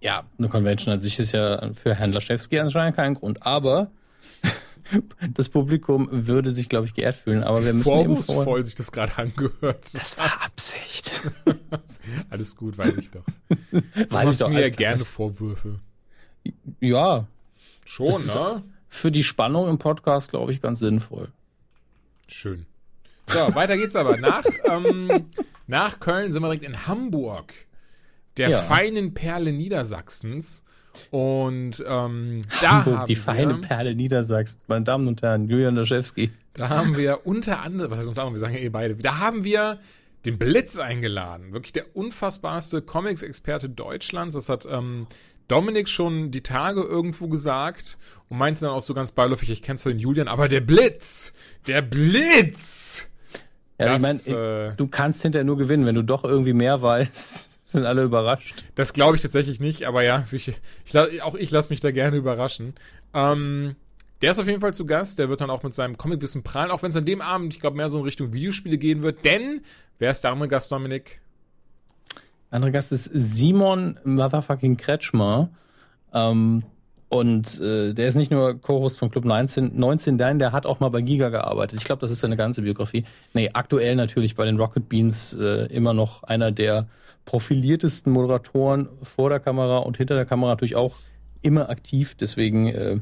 Ja, 0.00 0.24
eine 0.36 0.48
Convention 0.48 0.92
an 0.92 1.00
sich 1.00 1.18
ist 1.20 1.30
ja 1.30 1.72
für 1.74 1.94
Händler 1.94 2.20
Chefski 2.20 2.58
anscheinend 2.58 2.96
kein 2.96 3.14
Grund, 3.14 3.46
aber 3.46 3.92
das 5.34 5.48
Publikum 5.48 6.08
würde 6.10 6.50
sich, 6.50 6.68
glaube 6.68 6.86
ich, 6.86 6.94
geehrt 6.94 7.14
fühlen, 7.14 7.42
aber 7.42 7.64
wir 7.64 7.72
müssen 7.72 7.98
eben 7.98 8.16
voll 8.16 8.62
sich 8.64 8.74
das 8.74 8.92
gerade 8.92 9.16
angehört. 9.16 9.94
Das 9.94 10.18
war 10.18 10.42
Absicht. 10.42 11.10
Alles 12.30 12.56
gut, 12.56 12.78
weiß 12.78 12.96
ich 12.96 13.10
doch. 13.10 13.24
Du 13.70 14.10
weiß 14.10 14.32
ich 14.32 14.38
doch, 14.38 14.48
mir 14.48 14.62
ja 14.62 14.68
gerne 14.68 14.98
Vorwürfe. 14.98 15.80
Ja. 16.80 17.26
Schon, 17.84 18.06
ne? 18.06 18.62
Für 18.88 19.10
die 19.10 19.24
Spannung 19.24 19.68
im 19.68 19.78
Podcast, 19.78 20.30
glaube 20.30 20.52
ich, 20.52 20.60
ganz 20.60 20.80
sinnvoll. 20.80 21.28
Schön. 22.26 22.66
So, 23.26 23.54
weiter 23.54 23.76
geht's 23.76 23.96
aber. 23.96 24.16
Nach, 24.16 24.44
ähm, 24.64 25.26
nach 25.66 26.00
Köln 26.00 26.32
sind 26.32 26.42
wir 26.42 26.48
direkt 26.48 26.64
in 26.64 26.86
Hamburg, 26.86 27.54
der 28.36 28.48
ja. 28.48 28.62
feinen 28.62 29.14
Perle 29.14 29.52
Niedersachsens. 29.52 30.64
Und 31.10 31.82
ähm, 31.86 32.42
da 32.60 32.84
Hamburg, 32.84 33.06
die 33.06 33.16
feine 33.16 33.54
Perle 33.54 33.94
Niedersachsen, 33.94 34.60
meine 34.66 34.84
Damen 34.84 35.08
und 35.08 35.22
Herren, 35.22 35.48
Julian 35.48 35.76
Laschewski. 35.76 36.30
Da 36.54 36.68
haben 36.68 36.96
wir 36.96 37.26
unter 37.26 37.60
anderem, 37.60 37.90
was 37.90 38.00
heißt 38.00 38.08
unter 38.08 38.22
anderem, 38.22 38.34
wir 38.34 38.40
sagen 38.40 38.54
ja 38.54 38.60
eh 38.60 38.68
beide, 38.68 38.94
da 38.96 39.18
haben 39.18 39.44
wir 39.44 39.78
den 40.24 40.38
Blitz 40.38 40.78
eingeladen. 40.78 41.52
Wirklich 41.52 41.72
der 41.72 41.96
unfassbarste 41.96 42.82
Comics-Experte 42.82 43.68
Deutschlands. 43.68 44.34
Das 44.34 44.48
hat 44.48 44.66
ähm, 44.70 45.06
Dominik 45.48 45.88
schon 45.88 46.30
die 46.30 46.42
Tage 46.42 46.82
irgendwo 46.82 47.28
gesagt 47.28 47.98
und 48.28 48.38
meinte 48.38 48.60
dann 48.62 48.70
auch 48.70 48.82
so 48.82 48.94
ganz 48.94 49.12
beiläufig, 49.12 49.50
ich 49.50 49.62
kenn's 49.62 49.82
von 49.82 49.92
den 49.92 49.98
Julian, 49.98 50.28
aber 50.28 50.48
der 50.48 50.60
Blitz, 50.60 51.32
der 51.66 51.82
Blitz! 51.82 53.08
Ja, 53.78 53.86
das, 53.86 53.96
ich 53.96 54.32
meine, 54.32 54.70
äh, 54.70 54.76
du 54.76 54.86
kannst 54.86 55.22
hinterher 55.22 55.44
nur 55.44 55.56
gewinnen, 55.56 55.86
wenn 55.86 55.94
du 55.94 56.04
doch 56.04 56.22
irgendwie 56.22 56.52
mehr 56.52 56.82
weißt. 56.82 57.59
Sind 57.70 57.86
alle 57.86 58.02
überrascht? 58.02 58.64
Das 58.74 58.92
glaube 58.92 59.14
ich 59.14 59.22
tatsächlich 59.22 59.60
nicht, 59.60 59.84
aber 59.86 60.02
ja, 60.02 60.26
ich, 60.32 60.48
ich, 60.84 61.22
auch 61.22 61.36
ich 61.36 61.52
lasse 61.52 61.70
mich 61.70 61.78
da 61.78 61.92
gerne 61.92 62.16
überraschen. 62.16 62.74
Ähm, 63.14 63.76
der 64.22 64.32
ist 64.32 64.40
auf 64.40 64.48
jeden 64.48 64.60
Fall 64.60 64.74
zu 64.74 64.86
Gast. 64.86 65.20
Der 65.20 65.28
wird 65.28 65.40
dann 65.40 65.50
auch 65.50 65.62
mit 65.62 65.72
seinem 65.72 65.96
Comicwissen 65.96 66.42
prallen, 66.42 66.72
auch 66.72 66.82
wenn 66.82 66.90
es 66.90 66.96
an 66.96 67.04
dem 67.04 67.20
Abend, 67.20 67.54
ich 67.54 67.60
glaube, 67.60 67.76
mehr 67.76 67.88
so 67.88 67.98
in 67.98 68.04
Richtung 68.04 68.32
Videospiele 68.32 68.76
gehen 68.76 69.02
wird. 69.02 69.24
Denn, 69.24 69.62
wer 70.00 70.10
ist 70.10 70.24
der 70.24 70.32
andere 70.32 70.48
Gast, 70.48 70.72
Dominik? 70.72 71.20
Der 72.50 72.56
andere 72.56 72.72
Gast 72.72 72.90
ist 72.90 73.04
Simon 73.14 74.00
Motherfucking 74.02 74.76
Kretschmer. 74.76 75.50
Ähm, 76.12 76.64
Und 77.10 77.60
äh, 77.60 77.92
der 77.92 78.06
ist 78.06 78.14
nicht 78.14 78.30
nur 78.30 78.60
Co-Host 78.60 78.96
von 78.96 79.10
Club 79.10 79.24
19, 79.24 79.72
19 79.74 80.14
nein, 80.14 80.38
der 80.38 80.52
hat 80.52 80.64
auch 80.64 80.78
mal 80.78 80.90
bei 80.90 81.00
Giga 81.00 81.28
gearbeitet. 81.28 81.80
Ich 81.80 81.84
glaube, 81.84 82.00
das 82.00 82.12
ist 82.12 82.20
seine 82.20 82.36
ganze 82.36 82.62
Biografie. 82.62 83.04
Nee, 83.34 83.50
aktuell 83.52 83.96
natürlich 83.96 84.36
bei 84.36 84.44
den 84.44 84.56
Rocket 84.58 84.88
Beans 84.88 85.34
äh, 85.34 85.66
immer 85.74 85.92
noch 85.92 86.22
einer 86.22 86.52
der 86.52 86.86
profiliertesten 87.24 88.12
Moderatoren 88.12 88.88
vor 89.02 89.28
der 89.28 89.40
Kamera 89.40 89.78
und 89.78 89.96
hinter 89.96 90.14
der 90.14 90.24
Kamera 90.24 90.50
natürlich 90.50 90.76
auch 90.76 91.00
immer 91.42 91.68
aktiv. 91.68 92.14
Deswegen 92.14 92.68
äh, 92.68 92.98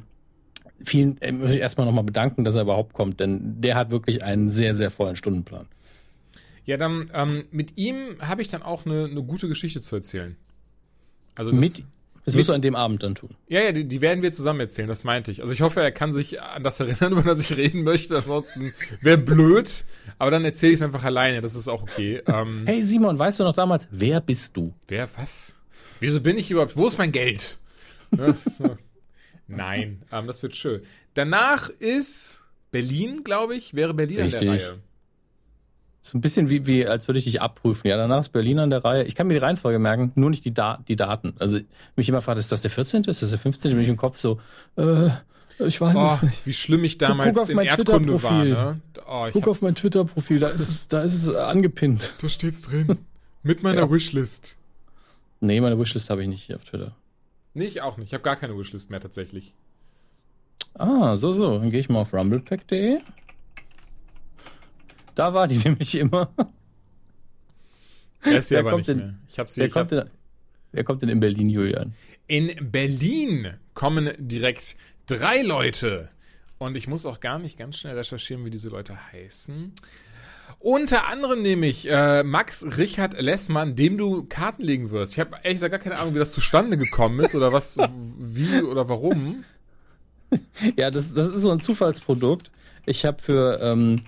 vielen 0.82 1.20
äh, 1.20 1.30
muss 1.30 1.50
ich 1.50 1.58
erstmal 1.58 1.86
nochmal 1.86 2.04
bedanken, 2.04 2.44
dass 2.44 2.56
er 2.56 2.62
überhaupt 2.62 2.94
kommt, 2.94 3.20
denn 3.20 3.60
der 3.60 3.74
hat 3.74 3.90
wirklich 3.90 4.24
einen 4.24 4.50
sehr, 4.50 4.74
sehr 4.74 4.90
vollen 4.90 5.16
Stundenplan. 5.16 5.66
Ja, 6.64 6.78
dann 6.78 7.10
ähm, 7.12 7.44
mit 7.50 7.76
ihm 7.76 8.16
habe 8.22 8.40
ich 8.40 8.48
dann 8.48 8.62
auch 8.62 8.86
eine, 8.86 9.04
eine 9.04 9.22
gute 9.22 9.48
Geschichte 9.48 9.82
zu 9.82 9.96
erzählen. 9.96 10.36
Also 11.36 11.50
das, 11.50 11.60
mit 11.60 11.84
das 12.28 12.38
wirst 12.38 12.48
du 12.48 12.52
an 12.52 12.62
dem 12.62 12.74
Abend 12.74 13.02
dann 13.02 13.14
tun. 13.14 13.30
Ja, 13.48 13.60
ja, 13.60 13.72
die, 13.72 13.84
die, 13.84 14.00
werden 14.00 14.22
wir 14.22 14.32
zusammen 14.32 14.60
erzählen, 14.60 14.88
das 14.88 15.04
meinte 15.04 15.30
ich. 15.30 15.40
Also 15.40 15.52
ich 15.52 15.60
hoffe, 15.60 15.80
er 15.80 15.92
kann 15.92 16.12
sich 16.12 16.40
an 16.40 16.62
das 16.62 16.80
erinnern, 16.80 17.12
über 17.18 17.22
das 17.22 17.40
ich 17.40 17.56
reden 17.56 17.82
möchte. 17.82 18.16
Ansonsten 18.16 18.72
wäre 19.00 19.18
blöd. 19.18 19.84
Aber 20.18 20.30
dann 20.30 20.44
erzähle 20.44 20.72
ich 20.72 20.78
es 20.78 20.82
einfach 20.82 21.04
alleine, 21.04 21.40
das 21.40 21.54
ist 21.54 21.68
auch 21.68 21.82
okay. 21.82 22.22
Ähm, 22.26 22.64
hey 22.66 22.82
Simon, 22.82 23.18
weißt 23.18 23.40
du 23.40 23.44
noch 23.44 23.52
damals, 23.52 23.88
wer 23.90 24.20
bist 24.20 24.56
du? 24.56 24.72
Wer, 24.86 25.08
was? 25.16 25.56
Wieso 26.00 26.20
bin 26.20 26.38
ich 26.38 26.50
überhaupt? 26.50 26.76
Wo 26.76 26.86
ist 26.86 26.98
mein 26.98 27.12
Geld? 27.12 27.58
Ne, 28.10 28.36
so. 28.58 28.76
Nein, 29.48 30.02
ähm, 30.12 30.26
das 30.26 30.42
wird 30.42 30.54
schön. 30.54 30.82
Danach 31.14 31.70
ist 31.70 32.42
Berlin, 32.70 33.24
glaube 33.24 33.56
ich, 33.56 33.74
wäre 33.74 33.94
Berlin 33.94 34.20
Richtig. 34.20 34.48
an 34.48 34.56
der 34.56 34.66
Reihe. 34.66 34.78
So 36.00 36.16
ein 36.16 36.20
bisschen 36.20 36.48
wie, 36.48 36.66
wie 36.66 36.86
als 36.86 37.08
würde 37.08 37.18
ich 37.18 37.24
dich 37.24 37.42
abprüfen. 37.42 37.88
Ja, 37.88 37.96
danach 37.96 38.20
ist 38.20 38.30
Berlin 38.30 38.58
an 38.60 38.70
der 38.70 38.84
Reihe. 38.84 39.04
Ich 39.04 39.14
kann 39.14 39.26
mir 39.26 39.34
die 39.34 39.40
Reihenfolge 39.40 39.78
merken, 39.78 40.12
nur 40.14 40.30
nicht 40.30 40.44
die, 40.44 40.54
da 40.54 40.78
die 40.86 40.96
Daten. 40.96 41.34
Also 41.38 41.58
mich 41.96 42.08
immer 42.08 42.20
fragt, 42.20 42.38
ist 42.38 42.52
das 42.52 42.62
der 42.62 42.70
14., 42.70 43.04
ist 43.04 43.22
das 43.22 43.30
der 43.30 43.38
15., 43.38 43.72
bin 43.72 43.80
ich 43.80 43.88
im 43.88 43.96
Kopf 43.96 44.18
so, 44.18 44.40
äh, 44.76 45.10
ich 45.58 45.80
weiß 45.80 45.96
oh, 45.96 46.06
es 46.06 46.22
nicht. 46.22 46.46
Wie 46.46 46.52
schlimm 46.52 46.84
ich 46.84 46.98
damals 46.98 47.34
guck 47.34 47.42
auf 47.42 47.48
in 47.50 47.58
Erdkunde 47.58 48.22
war. 48.22 48.44
Ne? 48.44 48.80
Oh, 49.08 49.28
guck 49.32 49.48
auf 49.48 49.62
mein 49.62 49.74
Twitter-Profil, 49.74 50.38
da 50.38 50.48
ist 50.48 50.68
es, 50.68 50.88
da 50.88 51.02
ist 51.02 51.14
es 51.14 51.34
angepinnt. 51.34 52.14
Da 52.22 52.28
steht's 52.28 52.62
drin. 52.62 52.98
Mit 53.42 53.62
meiner 53.62 53.82
ja. 53.82 53.90
Wishlist. 53.90 54.56
Nee, 55.40 55.60
meine 55.60 55.78
Wishlist 55.78 56.10
habe 56.10 56.22
ich 56.22 56.28
nicht 56.28 56.54
auf 56.54 56.64
Twitter. 56.64 56.94
Nee, 57.54 57.64
ich 57.64 57.82
auch 57.82 57.96
nicht. 57.96 58.08
Ich 58.08 58.14
habe 58.14 58.22
gar 58.22 58.36
keine 58.36 58.56
Wishlist 58.56 58.90
mehr 58.90 59.00
tatsächlich. 59.00 59.52
Ah, 60.74 61.16
so, 61.16 61.32
so. 61.32 61.58
Dann 61.58 61.70
gehe 61.70 61.80
ich 61.80 61.88
mal 61.88 62.00
auf 62.00 62.12
rumblepack.de. 62.12 63.00
Da 65.18 65.34
war 65.34 65.48
die 65.48 65.58
nämlich 65.64 65.96
immer. 65.96 66.30
Er 68.22 68.38
ist 68.38 68.48
sie 68.48 68.56
aber 68.56 68.76
nicht 68.76 68.88
in, 68.88 68.98
mehr. 68.98 69.14
Ich 69.28 69.38
hab 69.40 69.50
sie, 69.50 69.60
wer, 69.60 69.66
ich 69.66 69.72
kommt 69.72 69.90
hab... 69.90 70.04
in, 70.04 70.10
wer 70.70 70.84
kommt 70.84 71.02
denn 71.02 71.08
in 71.08 71.18
Berlin, 71.18 71.50
Julian? 71.50 71.92
In 72.28 72.70
Berlin 72.70 73.54
kommen 73.74 74.12
direkt 74.16 74.76
drei 75.06 75.42
Leute. 75.42 76.08
Und 76.58 76.76
ich 76.76 76.86
muss 76.86 77.04
auch 77.04 77.18
gar 77.18 77.40
nicht 77.40 77.58
ganz 77.58 77.78
schnell 77.78 77.96
recherchieren, 77.96 78.44
wie 78.44 78.50
diese 78.50 78.68
Leute 78.68 78.96
heißen. 79.12 79.72
Unter 80.60 81.08
anderem 81.08 81.42
nämlich 81.42 81.88
äh, 81.90 82.22
Max 82.22 82.64
Richard 82.78 83.20
Lessmann, 83.20 83.74
dem 83.74 83.98
du 83.98 84.24
Karten 84.24 84.62
legen 84.62 84.92
wirst. 84.92 85.14
Ich 85.14 85.20
habe 85.20 85.36
ehrlich 85.42 85.56
gesagt 85.56 85.72
gar 85.72 85.80
keine 85.80 85.98
Ahnung, 85.98 86.14
wie 86.14 86.20
das 86.20 86.30
zustande 86.30 86.76
gekommen 86.76 87.18
ist 87.20 87.34
oder 87.34 87.52
was, 87.52 87.76
wie 88.18 88.62
oder 88.62 88.88
warum. 88.88 89.44
Ja, 90.76 90.92
das, 90.92 91.12
das 91.12 91.28
ist 91.28 91.42
so 91.42 91.50
ein 91.50 91.60
Zufallsprodukt. 91.60 92.52
Ich 92.86 93.04
habe 93.04 93.20
für 93.20 93.58
ähm, 93.60 94.00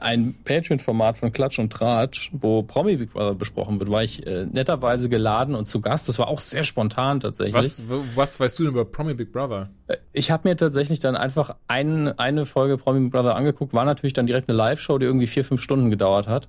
ein 0.00 0.34
Patreon-Format 0.44 1.18
von 1.18 1.32
Klatsch 1.32 1.58
und 1.58 1.72
Tratsch, 1.72 2.30
wo 2.32 2.62
Promi 2.62 2.96
Big 2.96 3.12
Brother 3.12 3.34
besprochen 3.34 3.78
wird, 3.78 3.90
war 3.90 4.02
ich 4.02 4.26
äh, 4.26 4.46
netterweise 4.46 5.08
geladen 5.08 5.54
und 5.54 5.66
zu 5.66 5.80
Gast. 5.80 6.08
Das 6.08 6.18
war 6.18 6.28
auch 6.28 6.38
sehr 6.38 6.64
spontan 6.64 7.20
tatsächlich. 7.20 7.54
Was, 7.54 7.82
was 8.14 8.40
weißt 8.40 8.58
du 8.58 8.64
denn 8.64 8.72
über 8.72 8.84
Promi 8.84 9.14
Big 9.14 9.32
Brother? 9.32 9.70
Äh, 9.86 9.96
ich 10.12 10.30
habe 10.30 10.48
mir 10.48 10.56
tatsächlich 10.56 11.00
dann 11.00 11.16
einfach 11.16 11.56
ein, 11.68 12.18
eine 12.18 12.46
Folge 12.46 12.76
Promi 12.76 13.00
Big 13.00 13.12
Brother 13.12 13.36
angeguckt, 13.36 13.74
war 13.74 13.84
natürlich 13.84 14.12
dann 14.12 14.26
direkt 14.26 14.48
eine 14.48 14.56
Live-Show, 14.56 14.98
die 14.98 15.06
irgendwie 15.06 15.26
vier, 15.26 15.44
fünf 15.44 15.60
Stunden 15.62 15.90
gedauert 15.90 16.28
hat. 16.28 16.48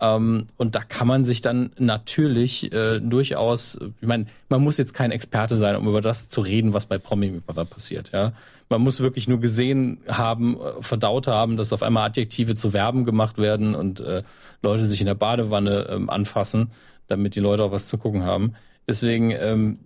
Ähm, 0.00 0.46
und 0.56 0.74
da 0.74 0.80
kann 0.80 1.08
man 1.08 1.24
sich 1.24 1.40
dann 1.40 1.70
natürlich 1.78 2.72
äh, 2.72 3.00
durchaus, 3.00 3.78
ich 4.00 4.06
meine, 4.06 4.26
man 4.48 4.62
muss 4.62 4.78
jetzt 4.78 4.94
kein 4.94 5.10
Experte 5.10 5.56
sein, 5.56 5.76
um 5.76 5.88
über 5.88 6.00
das 6.00 6.28
zu 6.28 6.40
reden, 6.40 6.72
was 6.72 6.86
bei 6.86 6.98
Promi 6.98 7.30
Brother 7.44 7.64
passiert. 7.64 8.12
Ja, 8.12 8.32
man 8.68 8.80
muss 8.80 9.00
wirklich 9.00 9.28
nur 9.28 9.40
gesehen 9.40 9.98
haben, 10.06 10.56
äh, 10.56 10.82
verdaut 10.82 11.26
haben, 11.26 11.56
dass 11.56 11.72
auf 11.72 11.82
einmal 11.82 12.08
Adjektive 12.08 12.54
zu 12.54 12.70
Verben 12.70 13.04
gemacht 13.04 13.38
werden 13.38 13.74
und 13.74 14.00
äh, 14.00 14.22
Leute 14.62 14.86
sich 14.86 15.00
in 15.00 15.06
der 15.06 15.14
Badewanne 15.14 15.88
ähm, 15.90 16.10
anfassen, 16.10 16.70
damit 17.08 17.34
die 17.34 17.40
Leute 17.40 17.64
auch 17.64 17.72
was 17.72 17.88
zu 17.88 17.98
gucken 17.98 18.24
haben. 18.24 18.54
Deswegen 18.86 19.32
ähm, 19.32 19.80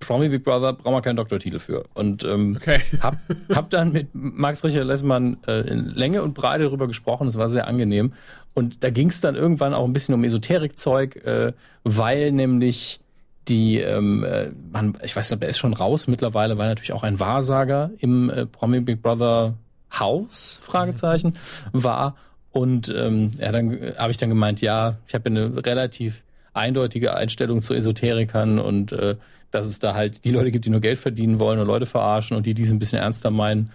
Promi 0.00 0.28
Big 0.28 0.44
Brother 0.44 0.72
braucht 0.72 0.92
man 0.92 1.02
keinen 1.02 1.16
Doktortitel 1.16 1.58
für. 1.58 1.84
Und 1.94 2.24
ähm, 2.24 2.56
okay. 2.60 2.80
hab, 3.00 3.16
hab 3.54 3.70
dann 3.70 3.92
mit 3.92 4.08
Max 4.12 4.64
Richard 4.64 4.86
Lessmann 4.86 5.38
äh, 5.46 5.60
in 5.68 5.86
Länge 5.86 6.22
und 6.22 6.34
Breite 6.34 6.64
darüber 6.64 6.86
gesprochen. 6.86 7.28
Es 7.28 7.38
war 7.38 7.48
sehr 7.48 7.66
angenehm. 7.66 8.12
Und 8.54 8.84
da 8.84 8.90
ging 8.90 9.08
es 9.08 9.20
dann 9.20 9.34
irgendwann 9.34 9.74
auch 9.74 9.84
ein 9.84 9.92
bisschen 9.92 10.14
um 10.14 10.24
Esoterikzeug, 10.24 11.16
äh, 11.24 11.52
weil 11.84 12.32
nämlich 12.32 13.00
die, 13.48 13.78
ähm, 13.78 14.24
äh, 14.24 14.50
man, 14.72 14.98
ich 15.02 15.14
weiß 15.14 15.30
nicht, 15.30 15.42
er 15.42 15.48
ist 15.48 15.58
schon 15.58 15.74
raus 15.74 16.08
mittlerweile, 16.08 16.58
weil 16.58 16.68
natürlich 16.68 16.92
auch 16.92 17.02
ein 17.02 17.20
Wahrsager 17.20 17.90
im 17.98 18.30
äh, 18.30 18.46
Promi 18.46 18.80
Big 18.80 19.02
Brother 19.02 19.54
Haus, 19.92 20.60
Fragezeichen, 20.62 21.34
war. 21.72 22.16
Und 22.50 22.88
ähm, 22.88 23.30
ja, 23.38 23.52
dann 23.52 23.70
äh, 23.72 23.94
habe 23.96 24.10
ich 24.10 24.16
dann 24.16 24.30
gemeint, 24.30 24.60
ja, 24.62 24.96
ich 25.06 25.14
habe 25.14 25.26
eine 25.26 25.64
relativ 25.64 26.22
eindeutige 26.56 27.14
Einstellung 27.14 27.62
zu 27.62 27.74
Esoterikern 27.74 28.58
und 28.58 28.92
äh, 28.92 29.16
dass 29.50 29.66
es 29.66 29.78
da 29.78 29.94
halt 29.94 30.24
die 30.24 30.30
Leute 30.30 30.50
gibt, 30.50 30.64
die 30.64 30.70
nur 30.70 30.80
Geld 30.80 30.98
verdienen 30.98 31.38
wollen 31.38 31.58
und 31.58 31.66
Leute 31.66 31.86
verarschen 31.86 32.36
und 32.36 32.46
die 32.46 32.54
dies 32.54 32.70
ein 32.70 32.78
bisschen 32.78 32.98
ernster 32.98 33.30
meinen. 33.30 33.70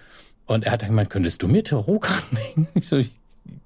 Und 0.45 0.65
er 0.65 0.73
hat 0.73 0.81
dann 0.81 0.89
gemeint, 0.89 1.09
könntest 1.09 1.41
du 1.41 1.47
mir 1.47 1.63
Tarotkarten 1.63 2.38
legen? 2.38 2.67
Ich 2.73 2.88
so, 2.88 2.97
ich, 2.97 3.11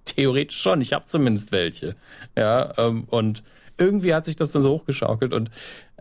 theoretisch 0.06 0.60
schon, 0.60 0.82
ich 0.82 0.94
habe 0.94 1.06
zumindest 1.06 1.52
welche. 1.52 1.96
Ja, 2.38 2.74
ähm, 2.78 3.06
und 3.10 3.44
irgendwie 3.78 4.14
hat 4.14 4.26
sich 4.26 4.36
das 4.36 4.52
dann 4.52 4.62
so 4.62 4.72
hochgeschaukelt 4.72 5.34
und 5.34 5.50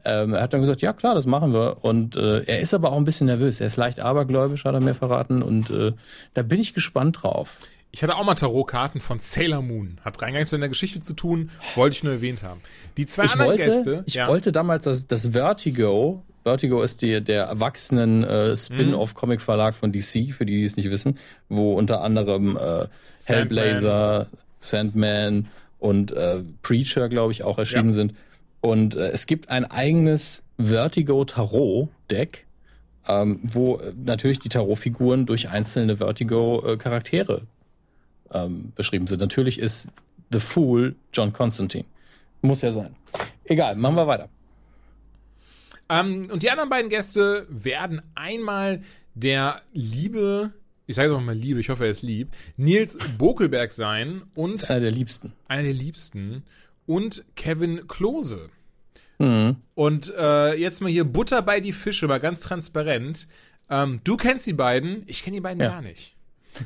ähm, 0.04 0.34
er 0.34 0.42
hat 0.42 0.52
dann 0.52 0.60
gesagt, 0.60 0.82
ja 0.82 0.92
klar, 0.92 1.14
das 1.14 1.26
machen 1.26 1.52
wir. 1.52 1.82
Und 1.82 2.16
äh, 2.16 2.42
er 2.44 2.60
ist 2.60 2.74
aber 2.74 2.92
auch 2.92 2.96
ein 2.96 3.04
bisschen 3.04 3.26
nervös. 3.26 3.60
Er 3.60 3.66
ist 3.66 3.76
leicht 3.76 4.00
abergläubisch, 4.00 4.64
hat 4.64 4.74
er 4.74 4.80
mir 4.80 4.94
verraten. 4.94 5.42
Und 5.42 5.70
äh, 5.70 5.92
da 6.34 6.42
bin 6.42 6.60
ich 6.60 6.74
gespannt 6.74 7.22
drauf. 7.22 7.58
Ich 7.90 8.02
hatte 8.02 8.16
auch 8.16 8.24
mal 8.24 8.34
Tarotkarten 8.34 9.00
von 9.00 9.20
Sailor 9.20 9.62
Moon. 9.62 9.98
Hat 10.04 10.20
rein 10.20 10.32
gar 10.32 10.40
nichts 10.40 10.50
mit 10.50 10.60
der 10.60 10.68
Geschichte 10.68 11.00
zu 11.00 11.12
tun, 11.12 11.50
wollte 11.76 11.94
ich 11.94 12.02
nur 12.02 12.14
erwähnt 12.14 12.42
haben. 12.42 12.60
Die 12.96 13.06
zwei 13.06 13.26
ich 13.26 13.32
anderen 13.32 13.52
wollte, 13.52 13.64
Gäste. 13.64 14.02
Ich 14.06 14.14
ja. 14.14 14.26
wollte 14.26 14.50
damals 14.50 14.84
das, 14.84 15.06
das 15.06 15.28
Vertigo. 15.28 16.24
Vertigo 16.42 16.82
ist 16.82 17.02
die, 17.02 17.20
der 17.20 17.44
erwachsenen 17.44 18.24
äh, 18.24 18.56
Spin-off-Comic-Verlag 18.56 19.76
von 19.76 19.92
DC, 19.92 20.34
für 20.34 20.44
die, 20.44 20.56
die 20.56 20.64
es 20.64 20.76
nicht 20.76 20.90
wissen, 20.90 21.18
wo 21.48 21.74
unter 21.74 22.02
anderem 22.02 22.56
äh, 22.56 22.86
Hellblazer, 23.24 24.26
Sandman 24.58 25.46
und 25.78 26.10
äh, 26.12 26.42
Preacher, 26.62 27.08
glaube 27.08 27.32
ich, 27.32 27.44
auch 27.44 27.58
erschienen 27.58 27.90
ja. 27.90 27.92
sind. 27.92 28.14
Und 28.64 28.94
äh, 28.94 29.10
es 29.10 29.26
gibt 29.26 29.50
ein 29.50 29.66
eigenes 29.66 30.42
Vertigo 30.56 31.26
Tarot-Deck, 31.26 32.46
ähm, 33.06 33.40
wo 33.42 33.76
äh, 33.76 33.92
natürlich 33.94 34.38
die 34.38 34.48
Tarot-Figuren 34.48 35.26
durch 35.26 35.50
einzelne 35.50 35.98
Vertigo-Charaktere 35.98 37.42
ähm, 38.32 38.72
beschrieben 38.74 39.06
sind. 39.06 39.20
Natürlich 39.20 39.58
ist 39.58 39.88
The 40.32 40.40
Fool 40.40 40.96
John 41.12 41.34
Constantine. 41.34 41.84
Muss 42.40 42.62
ja 42.62 42.72
sein. 42.72 42.96
Egal, 43.44 43.76
machen 43.76 43.96
wir 43.96 44.06
weiter. 44.06 44.30
Ähm, 45.90 46.28
und 46.32 46.42
die 46.42 46.50
anderen 46.50 46.70
beiden 46.70 46.88
Gäste 46.88 47.46
werden 47.50 48.00
einmal 48.14 48.80
der 49.12 49.60
liebe, 49.74 50.52
ich 50.86 50.96
sage 50.96 51.10
es 51.10 51.14
auch 51.14 51.20
mal 51.20 51.36
Liebe, 51.36 51.60
ich 51.60 51.68
hoffe, 51.68 51.84
er 51.84 51.90
ist 51.90 52.00
lieb, 52.00 52.28
Nils 52.56 52.96
Bokelberg 53.18 53.72
sein 53.72 54.22
und. 54.36 54.70
Einer 54.70 54.80
der 54.80 54.90
liebsten. 54.90 55.34
Einer 55.48 55.64
der 55.64 55.74
liebsten. 55.74 56.44
Und 56.86 57.24
Kevin 57.36 57.86
Klose. 57.88 58.50
Mhm. 59.18 59.56
Und 59.74 60.12
äh, 60.16 60.54
jetzt 60.54 60.80
mal 60.80 60.90
hier 60.90 61.04
Butter 61.04 61.42
bei 61.42 61.60
die 61.60 61.72
Fische, 61.72 62.06
mal 62.06 62.20
ganz 62.20 62.42
transparent. 62.42 63.26
Ähm, 63.70 64.00
du 64.04 64.16
kennst 64.16 64.46
die 64.46 64.52
beiden, 64.52 65.04
ich 65.06 65.22
kenne 65.22 65.36
die 65.36 65.40
beiden 65.40 65.60
ja. 65.60 65.68
gar 65.68 65.82
nicht. 65.82 66.14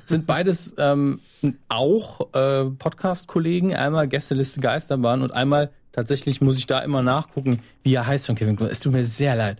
Sind 0.04 0.26
beides 0.26 0.75
ähm, 0.76 1.20
auch 1.68 2.34
äh, 2.34 2.64
Podcast-Kollegen, 2.66 3.75
einmal 3.75 4.06
Gästeliste 4.06 4.60
Geisterbahn 4.60 5.22
und 5.22 5.30
einmal 5.30 5.70
tatsächlich 5.92 6.42
muss 6.42 6.58
ich 6.58 6.66
da 6.66 6.80
immer 6.80 7.02
nachgucken, 7.02 7.60
wie 7.84 7.94
er 7.94 8.06
heißt 8.06 8.26
von 8.26 8.34
Kevin 8.34 8.56
Klose. 8.56 8.72
Es 8.72 8.80
tut 8.80 8.92
mir 8.92 9.04
sehr 9.04 9.34
leid. 9.34 9.58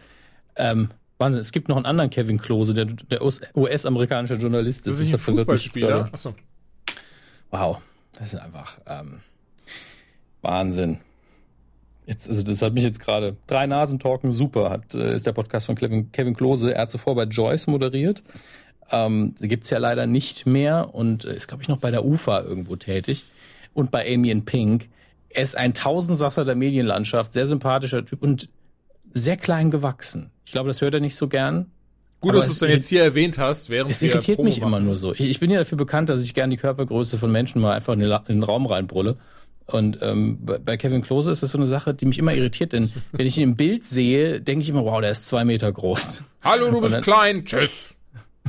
Ähm, 0.57 0.91
Wahnsinn, 1.19 1.41
es 1.41 1.51
gibt 1.51 1.69
noch 1.69 1.77
einen 1.77 1.87
anderen 1.87 2.11
Kevin 2.11 2.39
Klose, 2.39 2.75
der, 2.75 2.85
der 2.85 3.23
US-amerikanische 3.23 4.35
Journalist 4.35 4.87
ist. 4.87 4.99
Das 4.99 5.01
ist 5.01 5.13
ein 5.15 5.19
Fußballspieler. 5.19 6.11
Achso. 6.13 6.35
Wow, 7.51 7.81
das 8.19 8.35
ist 8.35 8.41
einfach 8.41 8.79
ähm, 8.87 9.21
Wahnsinn. 10.43 10.99
Jetzt, 12.07 12.29
also 12.29 12.43
das 12.43 12.63
hat 12.63 12.73
mich 12.73 12.85
jetzt 12.85 13.01
gerade. 13.01 13.37
Drei 13.47 13.67
Nasen 13.67 13.99
talken, 13.99 14.33
super, 14.33 14.71
hat, 14.71 14.95
äh, 14.95 15.15
ist 15.15 15.27
der 15.27 15.33
Podcast 15.33 15.67
von 15.67 15.75
Kevin, 15.75 16.11
Kevin 16.11 16.35
Klose. 16.35 16.73
Er 16.75 16.83
hat 16.83 16.91
zuvor 16.91 17.15
bei 17.15 17.25
Joyce 17.25 17.67
moderiert. 17.67 18.23
Ähm, 18.91 19.35
gibt's 19.41 19.69
ja 19.69 19.77
leider 19.79 20.07
nicht 20.07 20.47
mehr 20.47 20.95
und 20.95 21.25
ist, 21.27 21.49
glaube 21.49 21.63
ich, 21.63 21.69
noch 21.69 21.77
bei 21.79 21.91
der 21.91 22.05
UFA 22.07 22.41
irgendwo 22.43 22.77
tätig. 22.77 23.25
Und 23.75 23.91
bei 23.91 24.11
Amy 24.13 24.31
in 24.31 24.45
Pink. 24.47 24.89
Er 25.29 25.43
ist 25.43 25.57
ein 25.59 25.75
Tausendsasser 25.75 26.45
der 26.45 26.55
Medienlandschaft, 26.55 27.33
sehr 27.33 27.47
sympathischer 27.47 28.03
Typ 28.05 28.23
und 28.23 28.49
sehr 29.13 29.37
klein 29.37 29.71
gewachsen. 29.71 30.31
Ich 30.47 30.53
glaube, 30.53 30.69
das 30.69 30.81
hört 30.81 30.95
er 30.95 31.01
nicht 31.01 31.17
so 31.17 31.29
gern. 31.29 31.67
Gut, 32.21 32.33
dass 32.35 32.41
du 32.41 32.47
es 32.47 32.53
es 32.55 32.59
dann 32.61 32.71
jetzt 32.71 32.89
hier 32.89 33.03
erwähnt 33.03 33.37
hast, 33.39 33.69
während 33.69 33.91
Es 33.91 34.01
irritiert 34.03 34.43
mich 34.43 34.59
immer 34.59 34.71
machen. 34.71 34.87
nur 34.87 34.97
so. 34.97 35.13
Ich, 35.13 35.21
ich 35.21 35.39
bin 35.39 35.51
ja 35.51 35.59
dafür 35.59 35.77
bekannt, 35.79 36.09
dass 36.09 36.25
ich 36.25 36.33
gerne 36.33 36.51
die 36.53 36.57
Körpergröße 36.57 37.19
von 37.19 37.31
Menschen 37.31 37.61
mal 37.61 37.75
einfach 37.75 37.93
in 37.93 38.01
den, 38.01 38.09
La- 38.09 38.25
in 38.27 38.37
den 38.37 38.43
Raum 38.43 38.65
reinbrülle. 38.65 39.19
Und 39.71 39.99
ähm, 40.01 40.39
bei, 40.65 40.79
Kevin 40.79 41.03
Klose 41.03 41.31
ist 41.31 41.43
das 41.43 41.51
so 41.53 41.59
eine 41.59 41.67
Sache, 41.67 41.93
die 41.93 42.07
mich 42.07 42.19
immer 42.19 42.33
irritiert, 42.33 42.73
denn 42.73 42.91
wenn 43.13 43.27
ich 43.27 43.37
ihn 43.37 43.43
im 43.45 43.57
Bild 43.57 43.85
sehe, 43.85 44.41
denke 44.41 44.63
ich 44.63 44.71
immer, 44.71 44.83
wow, 44.85 45.01
der 45.01 45.11
ist 45.13 45.29
zwei 45.29 45.45
Meter 45.45 45.71
groß. 45.71 46.23
Hallo, 46.43 46.71
du 46.71 46.81
bist 46.81 46.95
dann- 46.95 47.03
klein. 47.03 47.45
Tschüss. 47.45 47.95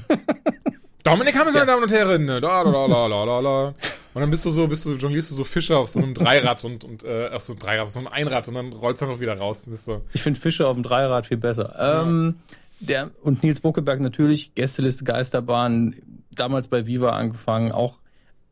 Dominik 1.04 1.38
Hammes, 1.38 1.54
meine 1.54 1.66
Damen 1.66 1.84
und 1.84 1.92
Herren. 1.92 2.28
Da, 2.28 2.40
da, 2.40 2.64
da, 2.64 2.72
da, 2.88 3.08
da, 3.10 3.26
da, 3.26 3.42
da. 3.42 3.76
Und 4.14 4.22
dann 4.22 4.32
bist 4.32 4.46
du 4.46 4.50
so, 4.50 4.68
bist 4.68 4.86
du, 4.86 4.96
jonglierst 4.96 5.32
du 5.32 5.36
so 5.36 5.44
Fische 5.44 5.78
auf 5.78 5.90
so 5.90 6.00
einem 6.00 6.14
Dreirad 6.14 6.64
und, 6.64 6.84
und 6.84 7.04
äh, 7.04 7.30
auf 7.34 7.42
so 7.44 7.54
einem 7.54 7.60
Dreirad, 7.60 7.88
auf 7.88 7.92
so 7.94 8.00
einem 8.00 8.08
Einrad 8.08 8.48
und 8.48 8.56
dann 8.56 8.74
rollst 8.74 9.02
du 9.02 9.06
einfach 9.06 9.20
wieder 9.20 9.38
raus. 9.38 9.66
Bist 9.68 9.86
so. 9.86 10.02
Ich 10.14 10.22
finde 10.22 10.40
Fische 10.40 10.68
auf 10.68 10.76
dem 10.76 10.84
Dreirad 10.84 11.28
viel 11.28 11.38
besser. 11.38 11.76
Ähm, 12.06 12.36
der, 12.80 13.12
und 13.22 13.44
Nils 13.44 13.60
Buckeberg 13.60 14.00
natürlich, 14.00 14.56
Gästeliste 14.56 15.04
Geisterbahn, 15.04 15.96
damals 16.36 16.70
bei 16.70 16.88
Viva 16.88 17.12
angefangen, 17.12 17.72
auch 17.72 17.98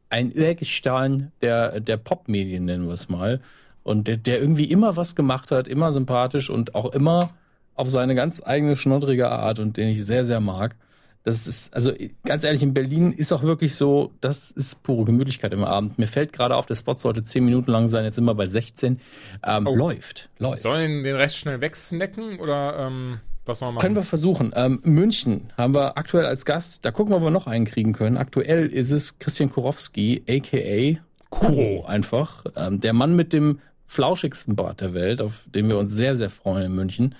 ein 0.10 0.32
Urgestein 0.36 1.32
der, 1.42 1.80
der 1.80 1.98
Popmedien, 1.98 2.66
nennen 2.66 2.88
wir 2.88 2.94
es 2.94 3.10
mal. 3.10 3.42
Und 3.84 4.08
der, 4.08 4.18
der 4.18 4.40
irgendwie 4.40 4.66
immer 4.66 4.96
was 4.98 5.16
gemacht 5.16 5.52
hat, 5.52 5.68
immer 5.68 5.92
sympathisch 5.92 6.50
und 6.50 6.76
auch 6.76 6.94
immer 6.94 7.30
auf 7.76 7.90
seine 7.90 8.16
ganz 8.16 8.42
eigene 8.46 8.76
schnoddrige 8.76 9.30
Art 9.30 9.60
und 9.60 9.78
den 9.78 9.88
ich 9.90 10.04
sehr, 10.04 10.26
sehr 10.26 10.40
mag. 10.40 10.76
Das 11.24 11.46
ist, 11.46 11.74
also 11.74 11.92
ganz 12.24 12.46
ehrlich, 12.46 12.64
in 12.64 12.74
Berlin 12.74 13.12
ist 13.12 13.34
auch 13.34 13.44
wirklich 13.44 13.76
so, 13.76 14.14
das 14.22 14.50
ist 14.52 14.82
pure 14.84 15.04
Gemütlichkeit 15.04 15.52
im 15.52 15.66
Abend. 15.66 16.00
Mir 16.00 16.08
fällt 16.08 16.32
gerade 16.32 16.56
auf, 16.56 16.66
der 16.66 16.76
Spot 16.76 16.96
sollte 16.98 17.22
10 17.22 17.44
Minuten 17.44 17.70
lang 17.70 17.90
sein, 17.90 18.06
jetzt 18.06 18.16
sind 18.16 18.24
wir 18.24 18.34
bei 18.34 18.46
16. 18.46 19.02
Ähm, 19.46 19.68
Oh. 19.68 19.76
Läuft, 19.76 20.30
läuft. 20.40 20.62
Sollen 20.62 21.04
den 21.04 21.16
Rest 21.18 21.38
schnell 21.38 21.60
wegsnacken 21.60 22.40
oder 22.40 22.78
ähm, 22.88 23.20
was 23.48 23.62
wir 23.62 23.72
machen? 23.72 23.82
Können 23.82 23.96
wir 23.96 24.04
versuchen. 24.04 24.52
Ähm, 24.56 24.80
München 24.84 25.52
haben 25.58 25.74
wir 25.76 25.98
aktuell 25.98 26.26
als 26.26 26.46
Gast. 26.46 26.86
Da 26.86 26.92
gucken 26.92 27.14
wir, 27.14 27.18
ob 27.18 27.24
wir 27.24 27.32
noch 27.32 27.48
einen 27.48 27.66
kriegen 27.66 27.94
können. 27.94 28.18
Aktuell 28.18 28.68
ist 28.68 28.92
es 28.92 29.20
Christian 29.20 29.50
Kurowski, 29.50 30.24
a.k.a. 30.28 31.00
Kuro 31.30 31.86
einfach. 31.86 32.46
Ähm, 32.56 32.80
der 32.80 32.94
Mann 32.94 33.16
mit 33.16 33.34
dem 33.34 33.60
flauschigsten 33.86 34.56
Bart 34.56 34.82
der 34.82 34.94
Welt, 34.94 35.22
auf 35.22 35.46
den 35.54 35.70
wir 35.70 35.78
uns 35.78 35.94
sehr, 35.94 36.16
sehr 36.16 36.30
freuen 36.30 36.66
in 36.66 36.76
München. 36.76 37.16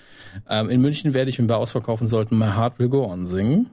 Ähm, 0.48 0.68
in 0.70 0.80
München 0.80 1.14
werde 1.14 1.30
ich, 1.30 1.38
wenn 1.38 1.48
wir 1.48 1.56
ausverkaufen 1.56 2.06
sollten, 2.06 2.38
My 2.38 2.52
Heart 2.52 2.78
Will 2.78 2.88
Go 2.88 3.04
On 3.04 3.26
singen. 3.26 3.70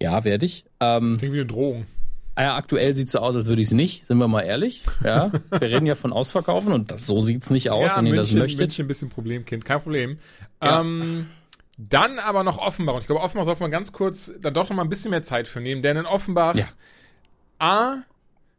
Ja, 0.00 0.24
werde 0.24 0.46
ich. 0.46 0.64
Ähm, 0.80 1.16
Klingt 1.18 1.34
wie 1.34 1.40
eine 1.40 1.46
Drohung. 1.46 1.86
Ah 2.36 2.42
Ja, 2.42 2.56
aktuell 2.56 2.94
sieht's 2.94 3.12
so 3.12 3.18
aus, 3.18 3.36
als 3.36 3.48
würde 3.48 3.60
ich 3.60 3.68
es 3.68 3.74
nicht, 3.74 4.06
sind 4.06 4.16
wir 4.16 4.28
mal 4.28 4.42
ehrlich. 4.42 4.82
Ja, 5.04 5.30
wir 5.50 5.60
reden 5.60 5.84
ja 5.84 5.94
von 5.94 6.12
Ausverkaufen 6.12 6.72
und 6.72 6.90
das, 6.90 7.06
so 7.06 7.20
sieht's 7.20 7.50
nicht 7.50 7.70
aus, 7.70 7.96
wenn 7.96 8.06
ihr 8.06 8.16
das 8.16 8.32
möchtet. 8.32 8.60
München 8.60 8.84
ein 8.86 8.88
bisschen 8.88 9.10
Problemkind, 9.10 9.64
kein 9.64 9.82
Problem. 9.82 10.18
Ja. 10.62 10.80
Ähm, 10.80 11.26
dann 11.88 12.18
aber 12.18 12.42
noch 12.44 12.58
Offenbach. 12.58 12.94
Und 12.94 13.00
ich 13.00 13.06
glaube, 13.06 13.22
Offenbach 13.22 13.44
sollte 13.44 13.62
man 13.62 13.70
ganz 13.70 13.92
kurz 13.92 14.30
dann 14.40 14.52
doch 14.54 14.68
noch 14.68 14.76
mal 14.76 14.82
ein 14.82 14.88
bisschen 14.88 15.10
mehr 15.10 15.22
Zeit 15.22 15.48
für 15.48 15.60
nehmen, 15.60 15.82
denn 15.82 15.96
in 15.96 16.06
Offenbach 16.06 16.54
Ja. 16.56 16.68
A 17.58 17.98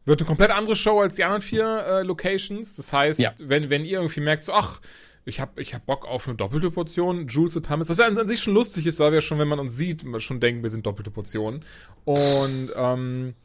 wird 0.05 0.19
eine 0.21 0.27
komplett 0.27 0.51
andere 0.51 0.75
Show 0.75 0.99
als 0.99 1.15
die 1.15 1.23
anderen 1.23 1.41
vier 1.41 1.85
äh, 1.85 2.01
Locations. 2.03 2.75
Das 2.75 2.91
heißt, 2.91 3.19
Ja. 3.19 3.33
wenn, 3.37 3.69
wenn 3.69 3.85
ihr 3.85 3.99
irgendwie 3.99 4.19
merkt, 4.21 4.43
so, 4.43 4.53
ach, 4.53 4.81
ich 5.25 5.39
habe 5.39 5.61
ich 5.61 5.75
hab 5.75 5.85
Bock 5.85 6.05
auf 6.07 6.27
eine 6.27 6.35
doppelte 6.35 6.71
Portion 6.71 7.27
Jules 7.27 7.55
und 7.55 7.69
Hammes, 7.69 7.89
was 7.89 7.99
ja 7.99 8.07
an, 8.07 8.17
an 8.17 8.27
sich 8.27 8.41
schon 8.41 8.55
lustig 8.55 8.87
ist, 8.87 8.99
weil 8.99 9.11
wir 9.11 9.21
schon, 9.21 9.37
wenn 9.37 9.47
man 9.47 9.59
uns 9.59 9.77
sieht, 9.77 10.03
schon 10.21 10.39
denken, 10.39 10.63
wir 10.63 10.71
sind 10.71 10.85
doppelte 10.85 11.11
Portionen. 11.11 11.63
Und 12.05 12.69
ähm, 12.75 13.35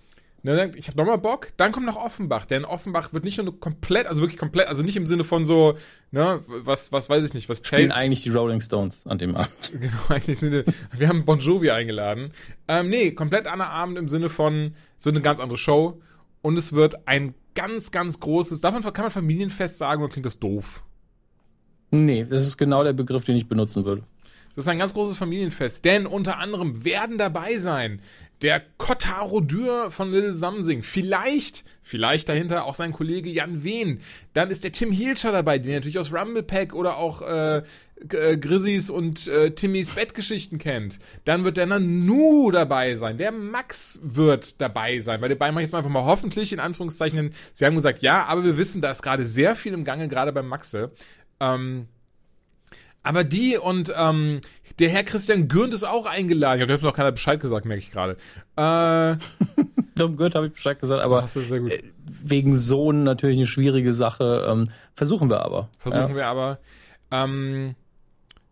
dann- 0.54 0.72
ich 0.76 0.86
habe 0.86 0.96
nochmal 0.98 1.18
Bock. 1.18 1.48
Dann 1.56 1.72
kommt 1.72 1.86
noch 1.86 1.96
Offenbach, 1.96 2.46
denn 2.46 2.64
Offenbach 2.64 3.12
wird 3.12 3.24
nicht 3.24 3.42
nur 3.42 3.58
komplett, 3.58 4.06
also 4.06 4.20
wirklich 4.22 4.38
komplett, 4.38 4.68
also 4.68 4.82
nicht 4.82 4.96
im 4.96 5.06
Sinne 5.06 5.24
von 5.24 5.44
so, 5.44 5.74
ne, 6.12 6.40
was, 6.46 6.92
was 6.92 7.08
weiß 7.08 7.24
ich 7.24 7.34
nicht, 7.34 7.48
was 7.48 7.58
Spielen 7.66 7.88
Chase, 7.88 7.94
eigentlich 7.94 8.22
die 8.22 8.28
Rolling 8.28 8.60
Stones 8.60 9.06
an 9.06 9.18
dem 9.18 9.34
Abend. 9.36 9.72
genau, 9.80 9.96
eigentlich 10.08 10.38
sind 10.38 10.52
wir, 10.52 10.64
wir 10.92 11.08
haben 11.08 11.24
Bon 11.24 11.38
Jovi 11.38 11.70
eingeladen. 11.70 12.30
Ähm, 12.68 12.90
nee, 12.90 13.10
komplett 13.10 13.46
anderer 13.46 13.70
Abend 13.70 13.98
im 13.98 14.08
Sinne 14.08 14.28
von, 14.28 14.74
es 14.98 15.06
wird 15.06 15.16
eine 15.16 15.22
ganz 15.22 15.40
andere 15.40 15.58
Show 15.58 16.00
und 16.42 16.56
es 16.58 16.72
wird 16.74 17.08
ein 17.08 17.34
ganz, 17.54 17.90
ganz 17.90 18.20
großes, 18.20 18.60
davon 18.60 18.82
kann 18.92 19.04
man 19.06 19.10
Familienfest 19.10 19.78
sagen 19.78 20.02
oder 20.02 20.12
klingt 20.12 20.26
das 20.26 20.38
doof? 20.38 20.84
Nee, 21.90 22.26
das 22.28 22.46
ist 22.46 22.56
genau 22.56 22.84
der 22.84 22.92
Begriff, 22.92 23.24
den 23.24 23.36
ich 23.36 23.48
benutzen 23.48 23.84
würde. 23.84 24.02
Das 24.56 24.64
ist 24.64 24.68
ein 24.68 24.78
ganz 24.78 24.94
großes 24.94 25.18
Familienfest, 25.18 25.84
denn 25.84 26.06
unter 26.06 26.38
anderem 26.38 26.84
werden 26.84 27.18
dabei 27.18 27.58
sein 27.58 28.00
der 28.42 28.62
Kotaro 28.76 29.40
Dürr 29.40 29.90
von 29.90 30.12
Little 30.12 30.34
Samsing, 30.34 30.82
vielleicht, 30.82 31.64
vielleicht 31.82 32.28
dahinter 32.28 32.64
auch 32.64 32.74
sein 32.74 32.92
Kollege 32.92 33.30
Jan 33.30 33.64
Wehn. 33.64 34.00
Dann 34.34 34.50
ist 34.50 34.64
der 34.64 34.72
Tim 34.72 34.92
Hielscher 34.92 35.32
dabei, 35.32 35.58
den 35.58 35.70
ihr 35.70 35.76
natürlich 35.76 35.98
aus 35.98 36.12
Rumble 36.12 36.42
Pack 36.42 36.74
oder 36.74 36.98
auch 36.98 37.22
äh, 37.22 37.62
äh, 38.10 38.36
Grizzlies 38.36 38.90
und 38.90 39.26
äh, 39.28 39.52
Timmys 39.52 39.94
Bettgeschichten 39.94 40.58
kennt. 40.58 40.98
Dann 41.24 41.44
wird 41.44 41.56
der 41.56 41.66
Nanu 41.66 42.50
dabei 42.50 42.94
sein, 42.94 43.16
der 43.16 43.32
Max 43.32 44.00
wird 44.02 44.60
dabei 44.60 45.00
sein. 45.00 45.20
Bei 45.20 45.28
den 45.28 45.38
beiden 45.38 45.54
mache 45.54 45.62
ich 45.62 45.66
jetzt 45.66 45.72
mal 45.72 45.78
einfach 45.78 45.90
mal 45.90 46.04
hoffentlich 46.04 46.52
in 46.52 46.60
Anführungszeichen. 46.60 47.32
Sie 47.54 47.64
haben 47.64 47.74
gesagt, 47.74 48.02
ja, 48.02 48.24
aber 48.26 48.44
wir 48.44 48.58
wissen, 48.58 48.82
da 48.82 48.90
ist 48.90 49.02
gerade 49.02 49.24
sehr 49.24 49.56
viel 49.56 49.72
im 49.72 49.84
Gange, 49.84 50.08
gerade 50.08 50.32
beim 50.32 50.48
Maxe. 50.48 50.92
Ähm, 51.40 51.88
aber 53.06 53.22
die 53.22 53.56
und 53.56 53.92
ähm, 53.96 54.40
der 54.80 54.90
Herr 54.90 55.04
Christian 55.04 55.46
Gürnt 55.46 55.72
ist 55.72 55.84
auch 55.84 56.06
eingeladen. 56.06 56.66
Da 56.66 56.74
hat 56.74 56.82
noch 56.82 56.92
keiner 56.92 57.12
Bescheid 57.12 57.40
gesagt, 57.40 57.64
merke 57.64 57.82
ich 57.82 57.92
gerade. 57.92 58.14
Äh, 58.56 59.16
Darum 59.94 60.16
gehört, 60.16 60.34
habe 60.34 60.48
ich 60.48 60.52
Bescheid 60.52 60.78
gesagt, 60.78 61.02
aber 61.02 61.22
äh, 61.24 61.82
wegen 62.04 62.56
Sohn 62.56 63.04
natürlich 63.04 63.38
eine 63.38 63.46
schwierige 63.46 63.92
Sache. 63.92 64.46
Ähm, 64.50 64.64
versuchen 64.94 65.30
wir 65.30 65.40
aber. 65.40 65.68
Versuchen 65.78 66.10
ja. 66.10 66.16
wir 66.16 66.26
aber. 66.26 66.58
Ähm, 67.12 67.76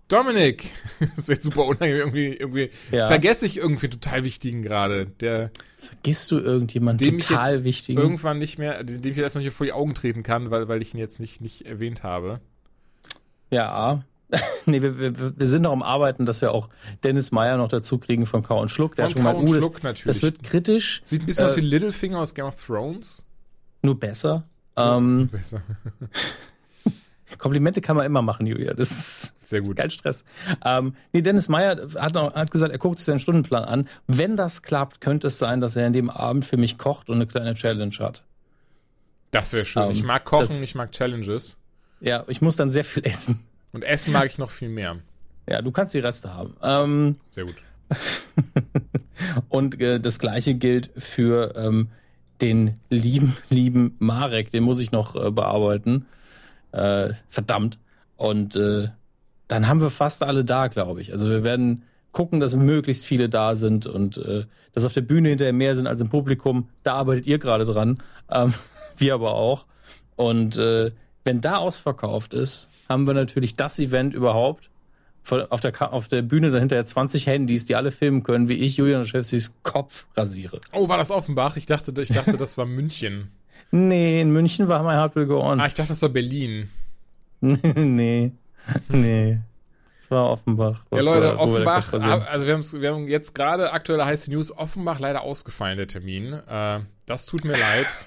Dominik, 0.07 0.71
das 1.17 1.27
wird 1.27 1.43
super 1.43 1.65
unangenehm. 1.65 1.97
Irgendwie, 1.99 2.35
irgendwie 2.35 2.71
Ja. 2.93 3.09
vergesse 3.09 3.47
ich 3.47 3.57
irgendwie 3.57 3.89
total 3.89 4.23
wichtigen 4.23 4.63
gerade, 4.63 5.07
der 5.07 5.51
Vergisst 5.79 6.31
du 6.31 6.39
irgendjemanden 6.39 7.07
dem 7.07 7.19
ich 7.19 7.27
total 7.27 7.57
jetzt 7.57 7.65
wichtigen? 7.65 8.01
irgendwann 8.01 8.39
nicht 8.39 8.59
mehr, 8.59 8.85
dem 8.85 8.99
ich 8.99 9.05
jetzt 9.05 9.19
erstmal 9.19 9.43
hier 9.43 9.53
vor 9.53 9.67
die 9.67 9.73
Augen 9.73 9.95
treten 9.95 10.23
kann, 10.23 10.53
weil, 10.53 10.69
weil 10.69 10.81
ich 10.81 10.95
ihn 10.95 11.01
jetzt 11.01 11.19
nicht, 11.19 11.41
nicht 11.41 11.67
erwähnt 11.67 12.05
habe. 12.05 12.41
Ja. 13.51 14.05
nee, 14.67 14.81
wir, 14.83 14.99
wir, 14.99 15.39
wir 15.39 15.47
sind 15.47 15.63
noch 15.63 15.73
am 15.73 15.83
Arbeiten, 15.83 16.27
dass 16.27 16.41
wir 16.43 16.53
auch 16.53 16.69
Dennis 17.03 17.33
Meyer 17.33 17.57
noch 17.57 17.69
dazu 17.69 17.99
kriegen 17.99 18.27
von 18.27 18.43
Kau 18.43 18.61
und 18.61 18.71
Schluck. 18.71 18.97
Der 18.97 19.09
Von 19.11 19.11
hat 19.11 19.13
schon 19.13 19.23
mal 19.25 19.33
Kau 19.35 19.39
und 19.41 19.49
uh, 19.49 19.55
das, 19.55 19.63
Schluck 19.63 19.83
natürlich. 19.83 20.05
das 20.05 20.23
wird 20.23 20.43
kritisch, 20.43 21.03
Sieht 21.05 21.23
ein 21.23 21.27
bisschen 21.27 21.47
Äh, 21.47 21.51
aus 21.51 21.57
wie 21.57 21.61
Littlefinger 21.61 22.19
aus 22.21 22.35
Game 22.35 22.47
of 22.47 22.63
Thrones. 22.65 23.25
nur 23.83 23.99
besser. 23.99 24.45
Ähm, 24.77 25.29
Besser. 25.33 25.63
Komplimente 27.39 27.81
kann 27.81 27.97
man 27.97 28.07
immer 28.07 28.23
machen, 28.23 28.47
Julia. 28.47 28.75
Das 28.75 28.91
ist 28.93 29.47
Sehr 29.47 29.61
gut. 29.61 29.77
kein 29.77 29.91
Stress. 29.91 30.25
Ähm, 30.65 30.95
nee, 31.13 31.21
Dennis 31.21 31.49
Meyer 31.49 31.89
hat, 31.97 32.15
noch, 32.15 32.33
hat 32.35 32.51
gesagt, 32.51 32.71
er 32.73 32.79
guckt 32.79 32.99
sich 32.99 33.07
seinen 33.07 33.19
Stundenplan 33.19 33.65
an. 33.65 33.89
Wenn 34.07 34.37
das 34.37 34.63
klappt, 34.63 35.01
könnte 35.01 35.27
es 35.27 35.39
sein, 35.39 35.61
dass 35.61 35.75
er 35.75 35.87
in 35.87 35.93
dem 35.93 36.11
Abend 36.11 36.45
für 36.45 36.57
mich 36.57 36.79
kocht 36.79 37.09
und 37.09 37.17
eine 37.17 37.27
kleine 37.27 37.55
Challenge 37.55 37.95
hat. 37.99 38.23
Das 39.33 39.53
wäre 39.53 39.65
schön. 39.65 39.83
Ähm, 39.85 39.91
ich 39.91 40.05
mag 40.05 40.25
Kochen, 40.25 40.47
das- 40.49 40.61
ich 40.61 40.75
mag 40.77 40.93
Challenges. 40.93 41.57
Ja, 42.01 42.25
ich 42.29 42.41
muss 42.41 42.55
dann 42.57 42.71
sehr 42.71 42.85
viel 42.85 43.05
essen. 43.05 43.41
Und 43.75 43.83
Essen 43.83 44.13
mag 44.13 44.27
ich 44.27 44.39
noch 44.39 44.51
viel 44.51 44.69
mehr. 44.69 44.99
Ja, 45.49 45.61
du 45.61 45.73
kannst 45.73 45.95
die 45.95 45.99
Reste 45.99 46.33
haben. 46.33 46.55
Ähm, 46.63 47.17
Sehr 47.29 47.45
gut. 47.45 47.57
und 49.49 49.81
äh, 49.81 49.99
das 49.99 50.21
gleiche 50.21 50.55
gilt 50.55 50.91
für 50.97 51.55
ähm, 51.57 51.89
den 52.41 52.79
lieben, 52.89 53.37
lieben 53.51 53.97
Marek. 53.99 54.51
Den 54.51 54.63
muss 54.63 54.79
ich 54.79 54.93
noch 54.93 55.17
äh, 55.17 55.31
bearbeiten. 55.33 56.07
Äh, 56.71 57.15
verdammt. 57.29 57.81
Und 58.17 58.55
äh, 58.55 58.91
dann 59.49 59.67
haben 59.67 59.83
wir 59.83 59.91
fast 59.91 60.23
alle 60.23 60.45
da, 60.45 60.69
glaube 60.69 61.01
ich. 61.01 61.11
Also 61.11 61.29
wir 61.29 61.45
werden 61.45 61.83
gucken, 62.13 62.39
dass 62.39 62.55
möglichst 62.55 63.05
viele 63.05 63.29
da 63.29 63.57
sind 63.57 63.87
und 63.87 64.19
äh, 64.19 64.45
dass 64.73 64.85
auf 64.85 64.93
der 64.93 65.01
Bühne 65.01 65.31
hinterher 65.31 65.53
mehr 65.53 65.75
sind 65.75 65.89
als 65.89 66.01
im 66.01 66.11
Publikum. 66.11 66.69
Da 66.85 66.95
arbeitet 66.95 67.27
ihr 67.27 67.41
gerade 67.41 67.65
dran. 67.65 67.99
Ähm, 68.31 68.55
wir 68.97 69.15
aber 69.15 69.35
auch. 69.35 69.67
Und 70.15 70.59
äh, 70.59 70.93
wenn 71.25 71.41
da 71.41 71.57
ausverkauft 71.57 72.35
ist, 72.35 72.71
haben 72.89 73.07
wir 73.07 73.15
natürlich 73.15 73.57
das 73.57 73.79
Event 73.79 74.15
überhaupt. 74.15 74.71
Auf 75.49 75.61
der, 75.63 75.93
auf 75.95 76.09
der 76.09 76.21
Bühne 76.21 76.51
dahinter 76.51 76.77
ja 76.77 76.85
20 76.85 77.27
Handys, 77.27 77.65
die 77.65 77.77
alle 77.77 77.91
filmen 77.91 78.23
können, 78.23 78.49
wie 78.49 78.55
ich 78.59 78.77
Julian 78.77 79.05
Schäfzis 79.05 79.55
Kopf 79.63 80.07
rasiere. 80.15 80.61
Oh, 80.71 80.87
war 80.91 80.99
das 80.99 81.11
Offenbach? 81.11 81.57
Ich 81.57 81.65
dachte, 81.65 81.95
ich 82.03 82.11
dachte, 82.11 82.37
das 82.37 82.59
war 82.59 82.67
München. 82.67 83.31
Nee, 83.71 84.21
in 84.21 84.31
München 84.31 84.69
war 84.69 84.85
mein 84.85 85.15
Will 85.17 85.27
Go 85.27 85.41
On. 85.41 85.59
Ah, 85.59 85.67
ich 85.67 85.75
dachte, 85.75 85.89
das 85.89 86.03
war 86.03 86.11
Berlin. 86.11 86.69
nee, 87.41 88.31
nee. 88.89 89.39
Es 90.01 90.11
war 90.11 90.31
Offenbach. 90.31 90.83
Ja, 90.93 91.01
Leute, 91.01 91.27
war- 91.29 91.41
Offenbach, 91.41 91.93
also 91.93 92.47
wir, 92.47 92.61
wir 92.83 92.93
haben 92.95 93.09
jetzt 93.09 93.35
gerade 93.35 93.73
aktuelle 93.73 94.05
heiße 94.05 94.31
News. 94.31 94.57
Offenbach 94.57 95.01
leider 95.01 95.23
ausgefallen, 95.23 95.77
der 95.79 95.89
Termin. 95.89 96.35
Äh, 96.35 96.81
das 97.07 97.27
tut 97.27 97.45
mir 97.45 97.57
leid. 97.59 98.07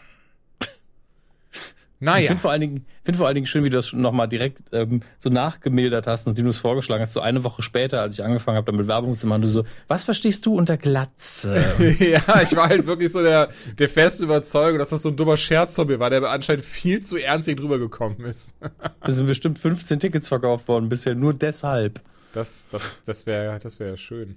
Ich 2.00 2.06
Naja, 2.06 2.28
finde 2.28 2.42
vor, 2.42 2.52
allen 2.52 2.62
Dingen- 2.62 2.86
find 3.04 3.18
vor 3.18 3.26
allen 3.26 3.34
Dingen 3.34 3.48
schön, 3.48 3.64
wie 3.64 3.72
du 3.72 3.76
das 3.76 3.92
nochmal 3.92 4.28
direkt 4.28 4.60
ähm, 4.72 5.02
so 5.18 5.30
nachgemildert 5.30 6.06
hast, 6.06 6.28
nachdem 6.28 6.44
du 6.46 6.52
es 6.52 6.60
vorgeschlagen 6.60 7.02
hast. 7.02 7.14
So 7.14 7.22
eine 7.22 7.44
Woche 7.44 7.64
später, 7.64 8.02
als 8.02 8.14
ich 8.20 8.24
angefangen 8.24 8.56
habe, 8.58 8.72
damit 8.72 8.88
Werbung 8.88 9.16
zu 9.18 9.26
machen, 9.26 9.42
du 9.42 9.48
so, 9.48 9.64
was 9.88 10.04
verstehst 10.04 10.46
du 10.46 10.54
unter 10.54 10.78
Glatze? 10.78 11.56
ja, 12.00 12.42
ich 12.44 12.56
war 12.56 12.70
halt 12.70 12.86
wirklich 12.86 13.12
so 13.12 13.24
der, 13.24 13.50
der 13.80 13.90
feste 13.90 14.26
Überzeugung, 14.26 14.78
dass 14.78 14.90
das 14.92 15.02
so 15.02 15.10
ein 15.10 15.16
dummer 15.16 15.38
Scherz 15.38 15.76
von 15.76 15.88
mir 15.88 16.00
war, 16.00 16.12
der 16.12 16.22
anscheinend 16.24 16.66
viel 16.66 17.02
zu 17.02 17.18
ernst 17.18 17.48
hier 17.48 17.56
drüber 17.56 17.80
gekommen 17.80 18.24
ist. 18.26 18.52
Es 19.02 19.16
sind 19.16 19.26
bestimmt 19.26 19.58
15 19.58 20.00
Tickets 20.00 20.28
verkauft 20.28 20.68
worden 20.68 20.90
bisher, 20.90 21.16
nur 21.16 21.34
deshalb. 21.34 22.02
Das, 22.34 22.68
das, 22.70 23.02
das 23.06 23.26
wäre 23.26 23.58
das 23.60 23.80
wär 23.80 23.98
schön. 23.98 24.36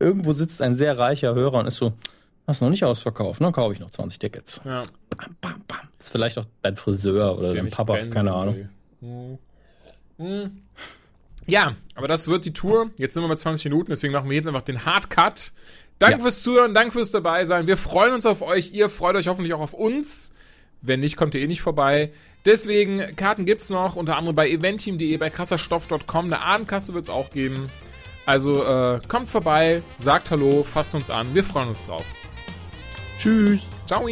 irgendwo 0.00 0.32
sitzt 0.32 0.60
ein 0.60 0.74
sehr 0.74 0.98
reicher 0.98 1.34
Hörer 1.34 1.58
und 1.58 1.66
ist 1.66 1.76
so, 1.76 1.92
hast 2.46 2.60
noch 2.60 2.70
nicht 2.70 2.84
ausverkauft, 2.84 3.40
dann 3.40 3.52
kaufe 3.52 3.74
ich 3.74 3.80
noch 3.80 3.90
20 3.90 4.18
Tickets. 4.18 4.60
Ja. 4.64 4.82
Bam, 5.16 5.36
bam, 5.40 5.62
bam. 5.66 5.78
Das 5.98 6.06
ist 6.06 6.12
vielleicht 6.12 6.38
auch 6.38 6.46
dein 6.62 6.76
Friseur 6.76 7.38
oder 7.38 7.52
Der 7.52 7.62
dein 7.62 7.70
Papa, 7.70 7.98
keine 8.06 8.32
Ahnung. 8.32 8.68
Hm. 9.00 9.38
Hm. 10.18 10.62
Ja, 11.46 11.76
aber 11.94 12.08
das 12.08 12.26
wird 12.28 12.44
die 12.44 12.52
Tour. 12.52 12.90
Jetzt 12.96 13.14
sind 13.14 13.22
wir 13.22 13.28
bei 13.28 13.36
20 13.36 13.64
Minuten, 13.64 13.90
deswegen 13.90 14.12
machen 14.12 14.28
wir 14.28 14.36
jetzt 14.36 14.48
einfach 14.48 14.62
den 14.62 14.84
Hardcut. 14.84 15.52
Danke 15.98 16.18
Ja. 16.18 16.22
fürs 16.22 16.42
Zuhören, 16.42 16.74
danke 16.74 16.92
fürs 16.92 17.10
dabei 17.10 17.44
sein. 17.44 17.66
Wir 17.66 17.76
freuen 17.76 18.12
uns 18.14 18.26
auf 18.26 18.42
euch. 18.42 18.72
Ihr 18.72 18.90
freut 18.90 19.16
euch 19.16 19.28
hoffentlich 19.28 19.54
auch 19.54 19.60
auf 19.60 19.72
uns. 19.72 20.32
Wenn 20.82 21.00
nicht, 21.00 21.16
kommt 21.16 21.34
ihr 21.34 21.40
eh 21.40 21.46
nicht 21.46 21.62
vorbei. 21.62 22.12
Deswegen, 22.44 23.16
Karten 23.16 23.44
gibt's 23.46 23.70
noch, 23.70 23.96
unter 23.96 24.16
anderem 24.16 24.36
bei 24.36 24.48
eventeam.de, 24.48 25.16
bei 25.16 25.30
krasserstoff.com. 25.30 26.26
Eine 26.26 26.40
Abendkasse 26.42 26.92
wird's 26.94 27.08
auch 27.08 27.30
geben. 27.30 27.70
Also 28.26 28.62
äh, 28.64 29.00
kommt 29.08 29.30
vorbei, 29.30 29.82
sagt 29.96 30.30
Hallo, 30.30 30.64
fasst 30.64 30.94
uns 30.94 31.10
an. 31.10 31.34
Wir 31.34 31.44
freuen 31.44 31.68
uns 31.68 31.82
drauf. 31.84 32.04
Tschüss. 33.16 33.66
Ciao. 33.86 34.06